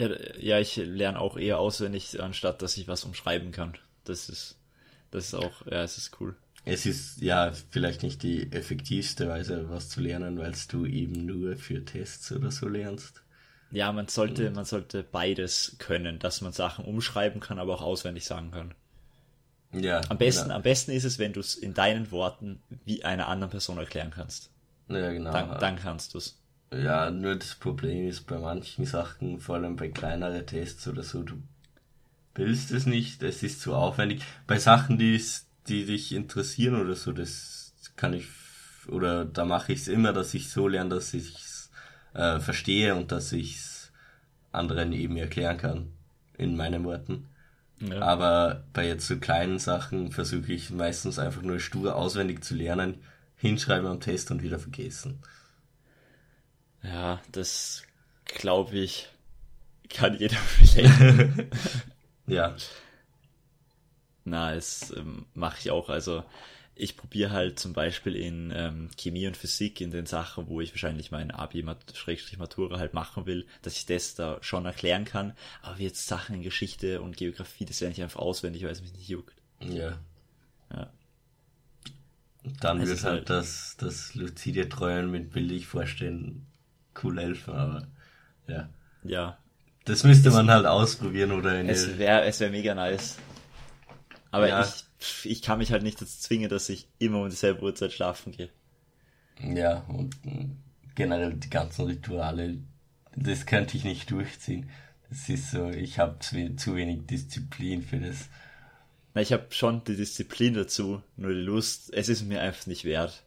[0.00, 0.08] Ja,
[0.38, 3.74] ja, ich lerne auch eher auswendig, anstatt dass ich was umschreiben kann.
[4.04, 4.58] Das ist,
[5.10, 6.34] das ist auch, ja, es ist cool.
[6.64, 11.56] Es ist ja vielleicht nicht die effektivste Weise, was zu lernen, weil du eben nur
[11.56, 13.22] für Tests oder so lernst.
[13.70, 17.82] Ja, man sollte, Und man sollte beides können, dass man Sachen umschreiben kann, aber auch
[17.82, 18.74] auswendig sagen kann.
[19.72, 20.00] Ja.
[20.08, 20.56] Am besten, genau.
[20.56, 24.10] am besten ist es, wenn du es in deinen Worten wie einer anderen Person erklären
[24.10, 24.50] kannst.
[24.88, 25.30] Ja, genau.
[25.30, 26.39] Dann, dann kannst du es.
[26.72, 31.22] Ja, nur das Problem ist bei manchen Sachen, vor allem bei kleineren Tests oder so,
[31.22, 31.42] du
[32.34, 34.22] willst es nicht, es ist zu aufwendig.
[34.46, 35.20] Bei Sachen, die,
[35.66, 38.28] die dich interessieren oder so, das kann ich,
[38.88, 41.70] oder da mache ich es immer, dass ich so lerne, dass ich es
[42.14, 43.92] äh, verstehe und dass ich es
[44.52, 45.92] anderen eben erklären kann,
[46.38, 47.26] in meinen Worten.
[47.80, 48.00] Ja.
[48.00, 52.98] Aber bei jetzt so kleinen Sachen versuche ich meistens einfach nur stur auswendig zu lernen,
[53.36, 55.20] hinschreiben am Test und wieder vergessen.
[56.82, 57.82] Ja, das
[58.24, 59.08] glaube ich,
[59.88, 60.36] kann jeder
[60.74, 61.50] relaten.
[62.26, 62.56] ja.
[64.24, 65.88] Na, das ähm, mache ich auch.
[65.88, 66.24] Also
[66.74, 70.72] ich probiere halt zum Beispiel in ähm, Chemie und Physik, in den Sachen, wo ich
[70.72, 75.34] wahrscheinlich mein Abi-Matura halt machen will, dass ich das da schon erklären kann.
[75.60, 78.80] Aber wie jetzt Sachen in Geschichte und Geografie, das lerne ich einfach auswendig, weil es
[78.80, 79.34] mich nicht juckt.
[79.60, 79.98] Ja.
[80.72, 80.90] Ja.
[82.60, 86.46] dann Es wird halt halt- das, das luzide Träumen mit bildlich vorstellen
[87.02, 87.88] cool helfen, aber
[88.48, 88.68] ja.
[89.02, 89.38] Ja,
[89.84, 93.16] Das müsste man halt ausprobieren oder eine, es wäre es wär mega nice.
[94.32, 94.62] Aber Ja.
[94.62, 94.84] ich,
[95.24, 98.50] ich kann mich halt nicht dazu zwingen, dass ich immer um dieselbe Uhrzeit schlafen gehe.
[99.40, 100.46] ja, und mh,
[100.94, 102.58] generell die ganzen Rituale,
[103.16, 104.70] das könnte ich nicht durchziehen.
[105.08, 108.28] Das ist so, ich habe zu wenig Disziplin für das.
[109.14, 112.84] Na, ich habe schon die Disziplin dazu, nur die Lust, es ist mir einfach nicht
[112.84, 113.22] wert.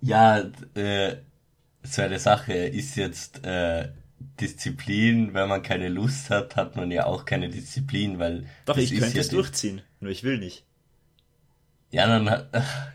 [0.00, 0.38] Ja,
[0.74, 1.16] äh,
[1.86, 3.88] so eine Sache ist jetzt äh,
[4.40, 8.94] Disziplin, wenn man keine Lust hat, hat man ja auch keine Disziplin, weil Doch, ich
[8.94, 10.64] könnte ja es durchziehen, nur ich will nicht.
[11.90, 12.48] Ja, dann hat.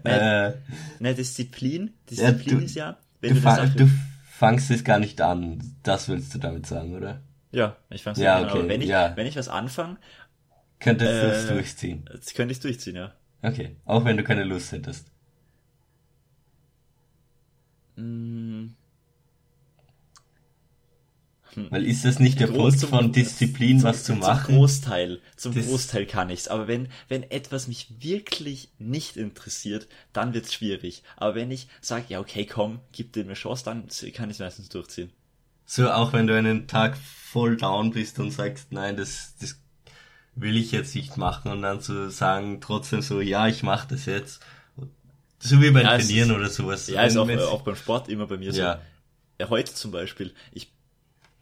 [0.03, 0.53] äh,
[0.99, 2.97] Ne, Disziplin, Ja, Disziplin du- ist ja,
[3.27, 3.67] du, wenn du, fa eine Sache...
[3.67, 3.89] du
[4.25, 5.75] fangst es gar nicht an.
[5.83, 7.21] Das willst du damit sagen, oder?
[7.51, 9.13] ja, ich fang's Ja, an, okay, aber wenn ich, ja.
[9.15, 9.97] wenn ich was anfange,
[10.79, 12.09] Könntest du es Äh, durchziehen?
[12.35, 13.13] könnte ich durchziehen, ja.
[13.43, 13.75] Okay.
[13.85, 15.11] Auch wenn du keine Lust hättest.
[17.95, 18.69] Mm,
[21.69, 24.55] Weil ist das nicht der Punkt zum- von Disziplin, zum, was zu Zum machen?
[24.55, 26.47] Großteil, zum Das- Großteil kann ich's.
[26.47, 31.03] Aber wenn, wenn etwas mich wirklich nicht interessiert, dann wird's schwierig.
[31.15, 34.69] Aber wenn ich sage, ja okay, komm, gib dir eine Chance, dann kann ich meistens
[34.69, 35.11] durchziehen.
[35.65, 39.59] So, auch wenn du einen Tag voll down bist und sagst, nein, das, das
[40.35, 44.05] will ich jetzt nicht machen und dann zu sagen, trotzdem so, ja, ich mache das
[44.05, 44.41] jetzt.
[45.39, 46.87] So wie beim Ja, Trainieren ist- oder sowas.
[46.87, 48.61] Ja, ist auch, auch beim Sport immer bei mir so.
[48.61, 48.81] Ja.
[49.39, 50.71] Ja, heute zum Beispiel, ich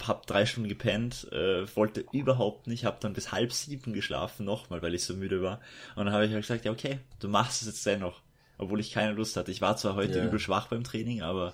[0.02, 4.82] hab drei Stunden gepennt, äh, wollte überhaupt nicht, hab dann bis halb sieben geschlafen nochmal,
[4.82, 5.60] weil ich so müde war.
[5.96, 8.22] Und dann habe ich halt gesagt, ja okay, du machst es jetzt dennoch,
[8.58, 9.52] obwohl ich keine Lust hatte.
[9.52, 10.26] Ich war zwar heute Ja.
[10.26, 11.54] übel schwach beim Training, aber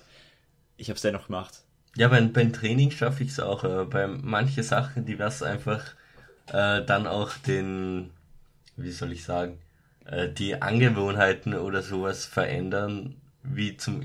[0.78, 1.62] ich habe es dennoch gemacht.
[1.96, 5.84] Ja, beim, beim Training schaffe ich es auch, aber bei manche Sachen, die was einfach
[6.52, 8.10] äh, dann auch den,
[8.76, 9.58] wie soll ich sagen,
[10.06, 14.02] äh, die Angewohnheiten oder sowas verändern, wie zum,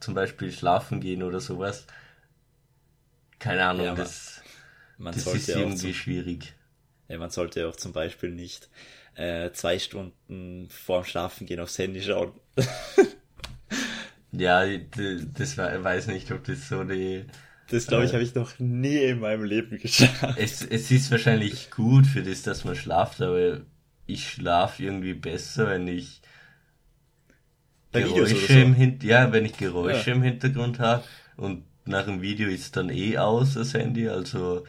[0.00, 1.86] zum Beispiel schlafen gehen oder sowas.
[3.38, 4.42] Keine Ahnung, Ja, das,
[4.98, 6.54] Man das ist irgendwie zum, schwierig.
[7.08, 8.70] ja, man sollte ja auch zum Beispiel nicht
[9.14, 12.32] äh, zwei Stunden vorm Schlafen gehen aufs Handy schauen.
[14.32, 17.26] Ja, das we- weiß nicht, ob das so die,
[17.72, 18.14] Das glaube ich, Äh.
[18.14, 20.38] habe ich noch nie in meinem Leben geschafft.
[20.38, 23.60] es, es ist wahrscheinlich gut für das, dass man schlaft, aber
[24.06, 26.20] ich schlafe irgendwie besser, wenn ich
[27.90, 28.58] Bei Geräusche so.
[28.58, 30.16] im Hin ja, wenn ich Geräusche Ja.
[30.16, 31.04] im Hintergrund habe
[31.36, 34.64] und nach dem Video ist dann eh aus das Handy, also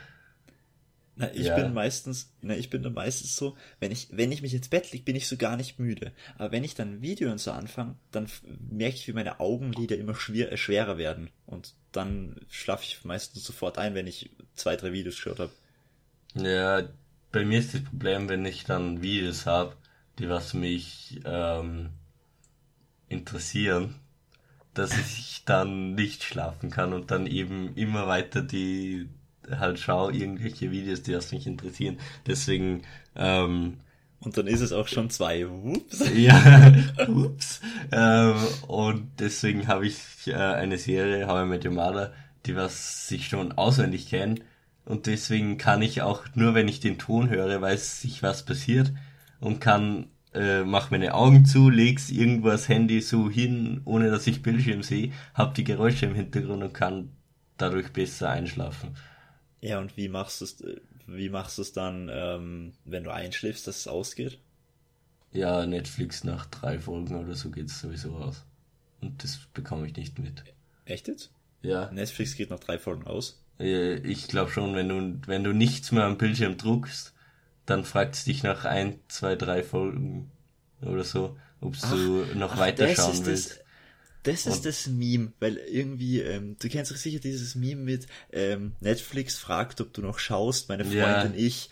[1.16, 1.56] Na, ich Ja.
[1.56, 4.92] bin meistens, na, ich bin dann meistens so, wenn ich, wenn ich mich ins Bett
[4.92, 6.12] leg, bin ich so gar nicht müde.
[6.38, 8.28] Aber wenn ich dann ein Video und so anfange, dann
[8.72, 11.30] merke ich, wie meine Augenlider immer schwer, äh, schwerer werden.
[11.46, 15.52] Und dann schlafe ich meistens sofort ein, wenn ich zwei, drei Videos geschaut habe.
[16.36, 16.84] ja,
[17.32, 19.76] bei mir ist das Problem, wenn ich dann Videos habe,
[20.20, 21.90] die was mich ähm,
[23.08, 23.96] interessieren,
[24.74, 29.10] dass ich dann nicht schlafen kann und dann eben immer weiter die
[29.52, 31.98] halt schaue, irgendwelche Videos, die was mich interessieren.
[32.26, 32.84] Deswegen
[33.16, 33.78] ähm,
[34.20, 35.46] Und dann ist es auch schon zwei.
[35.48, 36.04] Ups.
[36.16, 36.74] Ja,
[37.08, 37.60] ups.
[37.92, 38.36] Ähm,
[38.68, 42.14] und deswegen habe ich äh, eine Serie, How I Met Your Mother,
[42.46, 44.36] die was ich schon auswendig kenne.
[44.86, 48.94] Und deswegen kann ich auch, nur wenn ich den Ton höre, weiß ich, was passiert.
[49.40, 54.28] Und kann, äh, mach meine Augen zu, leg's irgendwo das Handy so hin, ohne dass
[54.28, 57.10] ich Bildschirm sehe, hab die Geräusche im Hintergrund und kann
[57.58, 58.96] dadurch besser einschlafen.
[59.64, 60.64] Ja, und wie machst du es,
[61.08, 64.40] wie machst du es dann, ähm, wenn du einschläfst, dass es ausgeht?
[65.32, 68.46] Ja, Netflix nach drei Folgen oder so geht's sowieso aus.
[69.02, 70.44] Und das bekomme ich nicht mit.
[70.86, 71.32] Echt jetzt?
[71.62, 71.92] Ja.
[71.92, 73.44] Netflix geht nach drei Folgen aus.
[73.60, 77.14] Äh, Ich glaube schon, wenn du, wenn du nichts mehr am Bildschirm druckst,
[77.66, 80.32] dann fragt es dich nach ein, zwei, drei Folgen
[80.82, 83.50] oder so, ob du noch Ach, weiterschauen das ist willst.
[83.52, 83.63] Das,
[84.24, 88.74] das ist das Meme, weil irgendwie, ähm, du kennst doch sicher dieses Meme mit ähm,
[88.80, 91.22] Netflix fragt, ob du noch schaust, meine Ja.
[91.22, 91.70] Freundin, ich.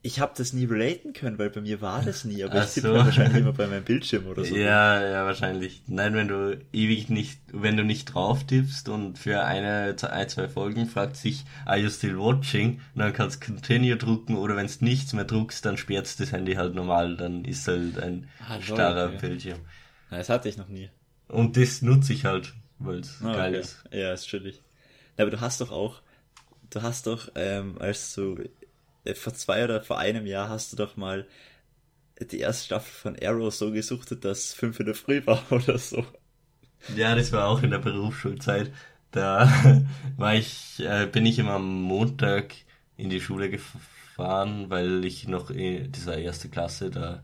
[0.00, 2.74] Ich habe das nie relaten können, weil bei mir war das nie, aber Ach ich
[2.74, 2.94] tippe so.
[2.94, 4.56] wahrscheinlich immer bei meinem Bildschirm oder so.
[4.56, 5.82] Ja, ja, wahrscheinlich.
[5.88, 10.48] Nein, wenn du ewig nicht, wenn du nicht drauf tippst und für eine, ein, zwei
[10.48, 12.80] Folgen fragt sich, are you still watching?
[12.94, 16.30] Und dann kannst du continue drucken oder wenn du nichts mehr druckst, dann sperrt's das
[16.30, 19.08] Handy halt normal, dann ist halt ein Ah, starrer.
[19.08, 19.58] Bildschirm.
[20.10, 20.90] Na, das hatte ich noch nie.
[21.28, 23.60] Und das nutze ich halt, weil es Ah, geil okay.
[23.60, 23.84] ist.
[23.92, 24.62] Ja, ist chillig.
[25.16, 26.02] Aber du hast doch auch,
[26.70, 28.38] du hast doch, ähm, als du
[29.04, 31.26] äh, vor zwei oder vor einem Jahr hast du doch mal
[32.30, 36.06] die erste Staffel von Arrow so gesuchtet, dass fünf in der Früh war oder so.
[36.86, 38.72] Ja, das war auch in der Berufsschulzeit.
[39.10, 39.50] Da
[40.16, 42.54] war ich, äh, bin ich immer am Montag
[42.96, 47.22] in die Schule gefahren, weil ich noch in dieser erste Klasse, da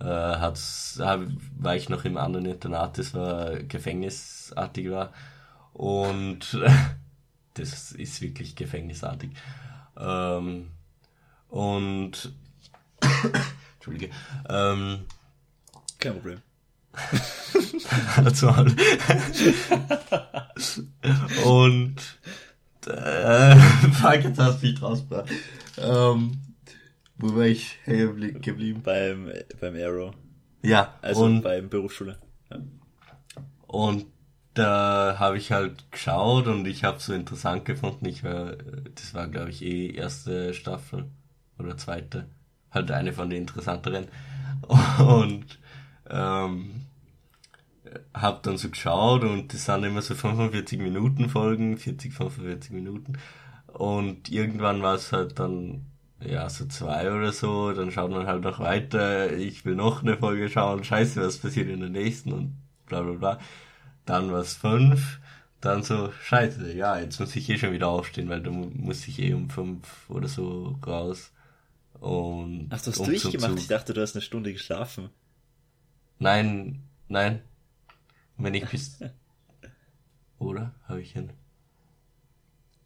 [0.00, 5.12] äh, hat's, war ich noch im anderen Internat, das war gefängnisartig war.
[5.72, 6.58] Und
[7.54, 9.30] das ist wirklich gefängnisartig.
[9.96, 10.70] Ähm,
[11.48, 12.32] und
[13.74, 14.10] Entschuldige.
[14.48, 15.04] Ähm,
[15.98, 16.42] Kein Problem.
[18.16, 18.54] also,
[21.44, 21.96] und
[22.86, 23.56] äh,
[23.92, 25.28] fuck, jetzt hast du mich rausgebracht.
[25.78, 26.40] Ähm,
[27.16, 28.82] wo war ich geblieben?
[28.82, 30.14] Beim, beim Arrow.
[30.62, 32.18] Ja, also und, beim Berufsschule.
[32.50, 32.58] Ja.
[33.66, 34.06] Und
[34.54, 38.06] da habe ich halt geschaut und ich habe so interessant gefunden.
[38.06, 38.56] Ich war,
[38.94, 41.06] das war glaube ich eh erste Staffel
[41.58, 42.28] oder zweite,
[42.70, 44.06] halt eine von den interessanteren.
[44.98, 45.58] Und
[46.08, 46.86] ähm,
[48.14, 53.14] habe dann so geschaut und das sind immer so 45 Minuten Folgen, 40, 45 Minuten.
[53.66, 55.86] Und irgendwann war es halt dann,
[56.26, 60.16] ja, so zwei oder so, dann schaut man halt noch weiter, ich will noch eine
[60.16, 62.56] Folge schauen, scheiße, was passiert in der nächsten und
[62.86, 63.40] bla bla bla.
[64.06, 65.20] Dann war es fünf,
[65.60, 69.18] dann so, scheiße, ja, jetzt muss ich eh schon wieder aufstehen, weil da muss ich
[69.18, 71.32] eh um fünf oder so raus.
[72.00, 75.10] Und Ach, du hast um durchgemacht, ich dachte, du hast eine Stunde geschlafen.
[76.18, 77.42] Nein, nein,
[78.36, 78.98] wenn ich bis.
[80.38, 80.74] Oder?
[80.86, 81.32] Habe ich hin?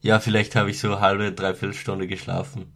[0.01, 2.72] Ja, vielleicht habe ich so halbe, dreiviertel Stunde geschlafen.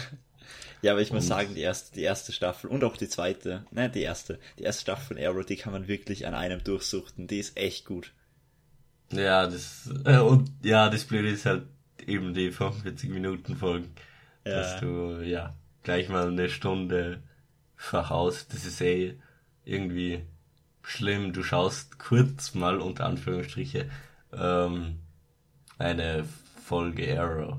[0.82, 3.64] ja, aber ich muss und sagen, die erste, die erste Staffel und auch die zweite,
[3.70, 7.26] nein, die erste, die erste Staffel von Arrow, die kann man wirklich an einem durchsuchten.
[7.26, 8.12] Die ist echt gut.
[9.12, 11.66] Ja, das, äh, und ja, das Blöde ist halt
[12.06, 13.92] eben die 45 Minuten Folgen.
[14.44, 14.56] Ja.
[14.56, 17.22] Dass du, ja, gleich mal eine Stunde
[17.76, 18.52] verhaust.
[18.52, 19.18] Das ist eh
[19.64, 20.24] irgendwie
[20.82, 21.32] schlimm.
[21.32, 23.90] Du schaust kurz mal unter Anführungsstriche
[24.32, 25.00] ähm,
[25.78, 26.24] eine
[26.64, 27.58] Folge Arrow.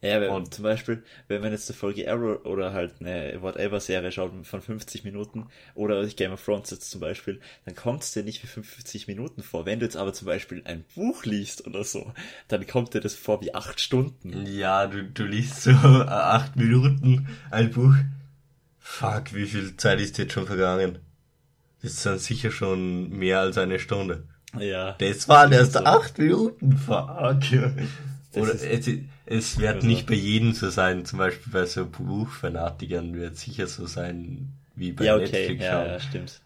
[0.00, 4.12] Ja, wenn, und zum Beispiel, wenn man jetzt eine Folge Arrow oder halt eine Whatever-Serie
[4.12, 8.22] schaut von 50 Minuten oder Game of Thrones jetzt zum Beispiel, dann kommt es dir
[8.22, 9.66] nicht wie 50 Minuten vor.
[9.66, 12.12] Wenn du jetzt aber zum Beispiel ein Buch liest oder so,
[12.46, 14.46] dann kommt dir das vor wie 8 Stunden.
[14.46, 17.94] Ja, du, du liest so 8 Minuten ein Buch.
[18.78, 21.00] Fuck, wie viel Zeit ist jetzt schon vergangen?
[21.82, 24.24] Das sind sicher schon mehr als eine Stunde.
[24.58, 24.92] Ja.
[24.98, 25.80] Das waren erst so.
[25.80, 27.10] acht Minuten, fuck.
[28.34, 28.88] Oder es,
[29.30, 29.86] es wird also.
[29.86, 34.92] nicht bei jedem so sein, zum Beispiel bei so Buchfanatikern wird sicher so sein wie
[34.92, 35.24] bei ja, okay.
[35.24, 35.64] Netflix.
[35.64, 36.40] Ja, ja, stimmt.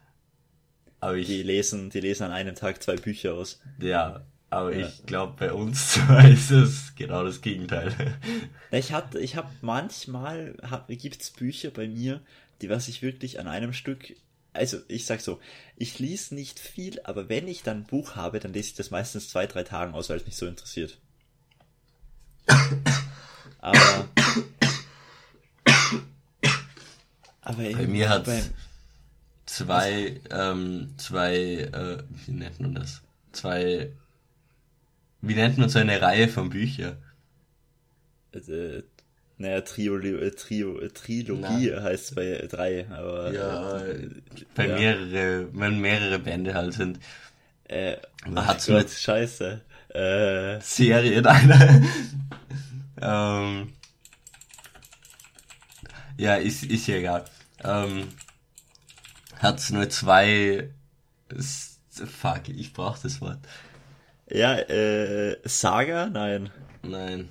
[0.99, 3.61] Aber ich, die lesen, die lesen an einem Tag zwei Bücher aus.
[3.79, 4.87] Ja, aber ja.
[4.87, 7.95] ich glaube, bei uns zwei ist es genau das Gegenteil.
[8.73, 12.21] Ich hatte, ich habe manchmal hab, gibt's Bücher bei mir,
[12.63, 14.15] die was ich wirklich an einem Stück
[14.55, 15.41] also ich sag so,
[15.77, 18.91] ich lese nicht viel, aber wenn ich dann ein Buch habe, dann lese ich das
[18.91, 20.99] meistens zwei, drei Tagen aus, weil es mich so interessiert.
[23.61, 24.09] Aber.
[27.43, 28.29] aber bei mir hat
[29.47, 33.03] zwei, ähm, zwei, äh, wie nennt man das?
[33.33, 33.93] Zwei,
[35.21, 36.97] wie nennt man so eine Reihe von Büchern?
[38.33, 38.83] Äh,
[39.39, 41.83] naja, Trio, äh, Trio, äh, Trilogie Na.
[41.83, 43.33] heißt bei drei, aber.
[43.33, 44.09] Ja, äh,
[44.55, 44.77] bei ja.
[44.77, 47.01] mehrere, wenn mehrere Bände halt sind.
[47.65, 47.97] Äh,
[48.35, 49.63] hat Gott, scheiße.
[49.95, 51.83] Äh, Serien einer.
[53.01, 53.73] ähm,
[56.17, 57.25] ja, ist, ist ja egal.
[57.63, 58.09] Ähm,
[59.39, 60.71] hat's nur zwei.
[61.91, 63.39] Fuck, ich brauch das Wort.
[64.31, 66.07] Ja, äh, Saga?
[66.07, 66.51] Nein.
[66.83, 67.29] Nein.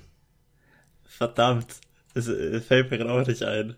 [1.04, 1.80] Verdammt.
[2.14, 3.76] Es äh, fällt mir gerade auch nicht ein.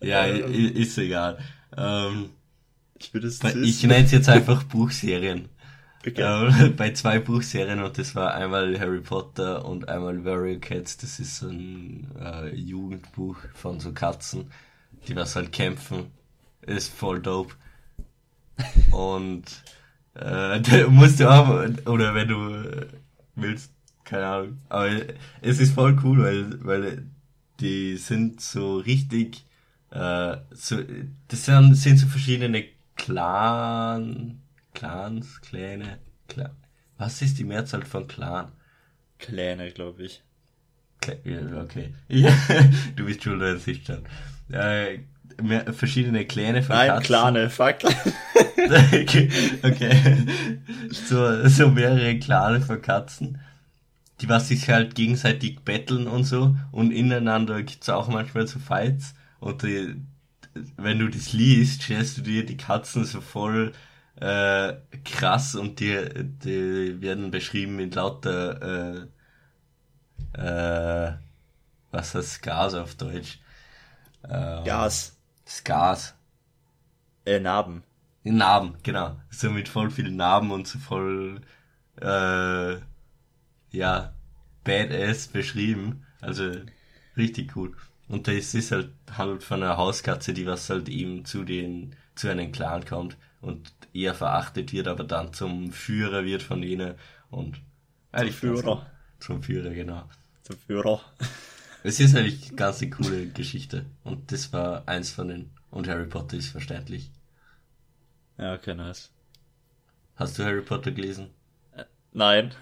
[0.00, 1.38] Ja, ähm, ist egal.
[1.76, 2.30] Ähm,
[2.98, 5.48] ich würde es Ich nenne es jetzt einfach Buchserien.
[6.06, 6.22] Okay.
[6.22, 10.98] Ähm, bei zwei Buchserien und das war einmal Harry Potter und einmal Warrior Cats.
[10.98, 14.50] Das ist so ein äh, Jugendbuch von so Katzen,
[15.08, 16.10] die was halt kämpfen.
[16.62, 17.54] Ist voll dope.
[18.92, 19.44] und
[20.14, 21.48] äh, musst du auch,
[21.86, 22.86] oder wenn du äh,
[23.34, 23.72] willst,
[24.04, 24.58] keine Ahnung.
[24.68, 24.90] Aber
[25.40, 27.06] es ist voll cool, weil, weil
[27.60, 29.46] die sind so richtig,
[29.90, 30.76] äh, so,
[31.28, 32.64] das sind, sind so verschiedene
[32.96, 34.40] Clan,
[34.74, 36.50] Clans, Kläne, Clan.
[36.98, 38.52] Was ist die Mehrzahl von Clan?
[39.18, 40.22] Kläne, glaube ich.
[41.24, 41.94] Ja, okay.
[42.08, 42.32] Ja,
[42.96, 44.06] du bist schon der Sichtstand.
[44.50, 45.00] Äh,
[45.42, 47.04] mehr, verschiedene Kläne von Nein, Katzen.
[47.04, 47.76] Klane, fuck.
[48.92, 49.30] okay,
[49.62, 50.26] okay.
[50.90, 53.38] So, so mehrere Klane von Katzen
[54.20, 59.14] die was sich halt gegenseitig betteln und so und ineinander gibt's auch manchmal so Fights
[59.40, 59.96] und die,
[60.76, 63.72] wenn du das liest, stellst du dir die Katzen so voll
[64.24, 66.08] äh, krass und die,
[66.44, 69.06] die werden beschrieben mit lauter äh,
[70.38, 71.12] äh,
[71.90, 73.38] was heißt Gas auf Deutsch?
[74.28, 75.16] Ähm, Gas.
[75.46, 76.14] Scars.
[77.26, 77.82] Äh, Narben.
[78.22, 79.16] Narben, genau.
[79.30, 81.42] So mit voll vielen Narben und so voll,
[82.00, 82.76] äh,
[83.70, 84.14] ja,
[84.64, 86.06] badass beschrieben.
[86.22, 86.50] Also,
[87.16, 87.76] richtig cool.
[88.08, 92.28] Und das ist halt, handelt von einer Hauskatze, die was halt eben zu den, zu
[92.28, 96.94] einem Clan kommt und eher verachtet wird, aber dann zum Führer wird von denen
[97.30, 97.60] und
[98.12, 98.86] eigentlich ganz Führer.
[99.20, 100.08] Zum Führer, genau.
[100.42, 101.00] Zum Führer.
[101.82, 106.06] Es ist eigentlich ganz eine coole Geschichte und das war eins von den, und Harry
[106.06, 107.10] Potter ist verständlich.
[108.38, 109.10] Ja, okay, nice.
[110.16, 111.30] Hast du Harry Potter gelesen?
[112.12, 112.54] Nein.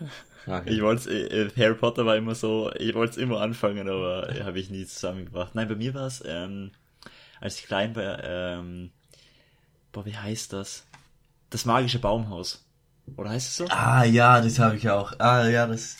[0.47, 0.70] Okay.
[0.70, 4.59] Ich wollte äh, Harry Potter war immer so, ich wollte es immer anfangen, aber habe
[4.59, 5.55] ich nie zusammengebracht.
[5.55, 6.72] Nein, bei mir war es, ähm,
[7.41, 8.91] als ich klein war, ähm,
[9.93, 10.84] boah, wie heißt das?
[11.51, 12.64] Das magische Baumhaus.
[13.16, 13.66] Oder heißt es so?
[13.68, 15.18] Ah ja, das habe ich auch.
[15.18, 15.99] Ah ja, das.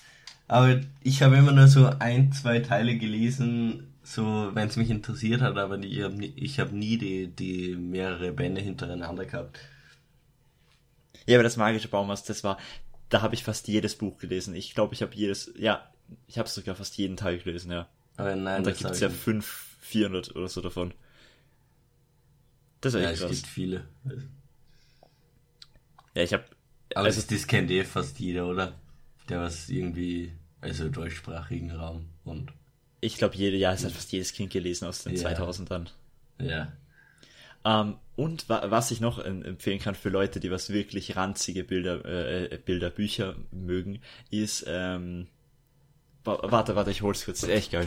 [0.49, 5.41] Aber ich habe immer nur so ein, zwei Teile gelesen, so wenn es mich interessiert
[5.41, 9.59] hat, aber ich habe nie, ich hab nie die, die mehrere Bände hintereinander gehabt.
[11.27, 12.59] Ja, aber das magische Baumhaus, das war,
[13.09, 14.55] da habe ich fast jedes Buch gelesen.
[14.55, 15.87] Ich glaube, ich habe jedes, ja,
[16.27, 17.89] ich habe sogar fast jeden Teil gelesen, ja.
[18.17, 20.93] Aber nein, Und da gibt's ja fünf, 400 oder so davon.
[22.83, 23.31] Das ist ja, echt es krass.
[23.37, 23.85] gibt viele.
[26.15, 26.45] Ja, ich habe
[26.95, 28.75] Aber Also- das, das kennt eh fast jeder, oder?
[29.31, 32.53] Der was irgendwie, also deutschsprachigen Raum und
[33.01, 35.23] ich glaube, jede Jahr es hat fast jedes Kind gelesen aus den Ja.
[35.31, 35.89] 2000ern.
[36.39, 36.71] ja.
[37.65, 41.63] Ähm, und wa was ich noch em- empfehlen kann für Leute, die was wirklich ranzige
[41.65, 45.29] Bilder, äh, äh, Bilder, Bücher mögen, ist, ähm,
[46.25, 47.87] wa warte, warte, ich hol's kurz, das ist echt geil.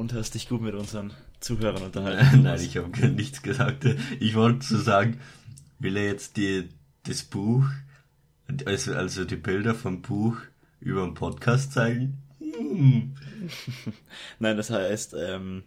[0.00, 2.42] Und hast dich gut mit unseren Zuhörern unterhalten.
[2.44, 3.84] Nein, ich habe nichts gesagt.
[4.18, 5.20] Ich wollte so sagen,
[5.78, 6.70] will er jetzt die,
[7.02, 7.66] das Buch,
[8.64, 10.38] also, also die Bilder vom Buch
[10.80, 12.16] über den Podcast zeigen?
[12.38, 13.14] Hm.
[14.38, 15.64] Nein, das heißt ähm,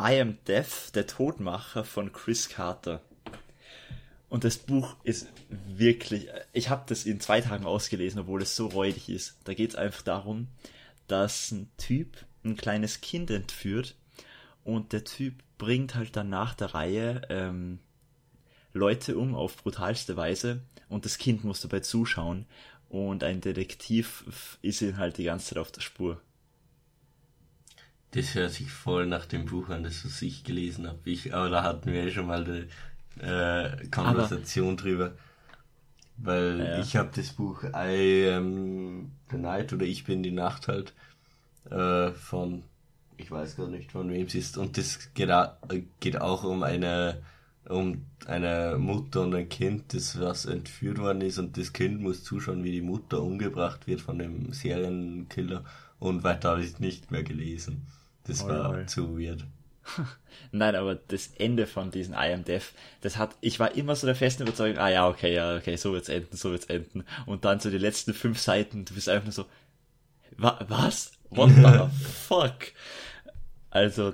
[0.00, 3.02] I Am Death, der Todmacher von Chris Carter.
[4.30, 8.68] Und das Buch ist wirklich, ich habe das in zwei Tagen ausgelesen, obwohl es so
[8.68, 9.36] räudig ist.
[9.44, 10.48] Da geht es einfach darum,
[11.06, 13.94] dass ein Typ ein kleines Kind entführt
[14.64, 17.78] und der Typ bringt halt dann nach der Reihe ähm,
[18.72, 22.46] Leute um auf brutalste Weise und das Kind muss dabei zuschauen
[22.88, 26.20] und ein Detektiv ist ihm halt die ganze Zeit auf der Spur.
[28.10, 30.98] Das hört sich voll nach dem Buch an, das was ich gelesen habe.
[31.04, 35.12] Ich, aber da hatten wir ja schon mal eine äh, Konversation drüber.
[36.18, 36.78] Weil Ja.
[36.78, 40.92] ich habe das Buch I Am the Night oder Ich bin die Nacht halt
[41.70, 42.64] äh, von,
[43.16, 44.58] ich weiß gar nicht von wem es ist.
[44.58, 45.52] Und das geht, au-
[46.00, 47.22] geht auch um eine
[47.68, 52.24] um eine Mutter und ein Kind, das was entführt worden ist und das Kind muss
[52.24, 55.64] zuschauen, wie die Mutter umgebracht wird von dem Serienkiller
[56.00, 57.86] und weiter habe ich nicht mehr gelesen.
[58.24, 58.86] Das Oh, war lol.
[58.86, 59.46] zu weird.
[60.52, 64.06] Nein, aber das Ende von diesen I Am Death, das hat, ich war immer so
[64.06, 67.04] der festen Überzeugung, ah ja, okay, ja, okay, so wird's enden, so wird's enden.
[67.26, 69.46] Und dann so die letzten fünf Seiten, du bist einfach nur so,
[70.36, 71.12] wa was?
[71.30, 72.72] What the fuck?
[73.70, 74.12] Also,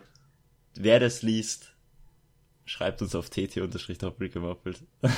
[0.77, 1.73] wer das liest,
[2.65, 4.85] schreibt uns auf tt unterstrich doppelt gemoppelt.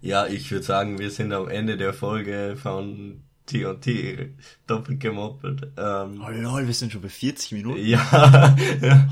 [0.00, 4.34] Ja, ich würde sagen, wir sind am Ende der Folge von T&T
[4.66, 5.72] doppelt gemoppelt.
[5.76, 7.84] Ähm, Oh lol, wir sind schon bei 40 Minuten.
[7.84, 8.56] ja,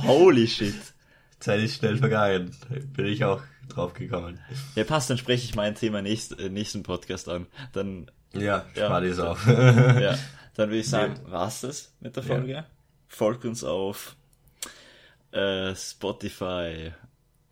[0.05, 0.75] Holy shit.
[1.41, 2.55] Zeit ist schnell vergangen.
[2.95, 4.41] Bin ich auch drauf gekommen.
[4.75, 7.47] Ja, passt, dann spreche ich mein Thema nächst, äh, nächsten Podcast an.
[7.73, 9.47] Dann Ja, Ja, spar das auf.
[9.47, 10.19] ja,
[10.55, 12.29] dann würde ich sagen, war's das mit der Ja.
[12.35, 12.65] Folge.
[13.09, 14.17] Folgt uns auf
[15.33, 16.93] äh, Spotify,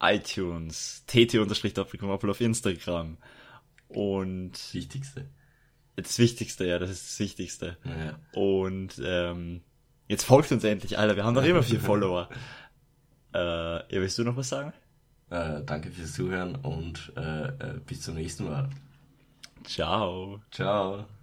[0.01, 3.17] iTunes, tt-doppelkommapel auf Instagram.
[3.89, 5.27] Und Wichtigste.
[5.97, 7.77] das Wichtigste, ja, das ist das Wichtigste.
[7.85, 8.19] Ja.
[8.33, 9.61] Und ähm,
[10.09, 12.29] jetzt folgt uns endlich, Alter, wir haben noch immer vier Follower.
[13.35, 14.73] Äh, ja, willst du noch was sagen?
[15.31, 18.69] Äh, danke fürs Zuhören und äh, äh, bis zum nächsten Mal.
[19.65, 20.41] Ciao.
[20.51, 21.07] Ciao.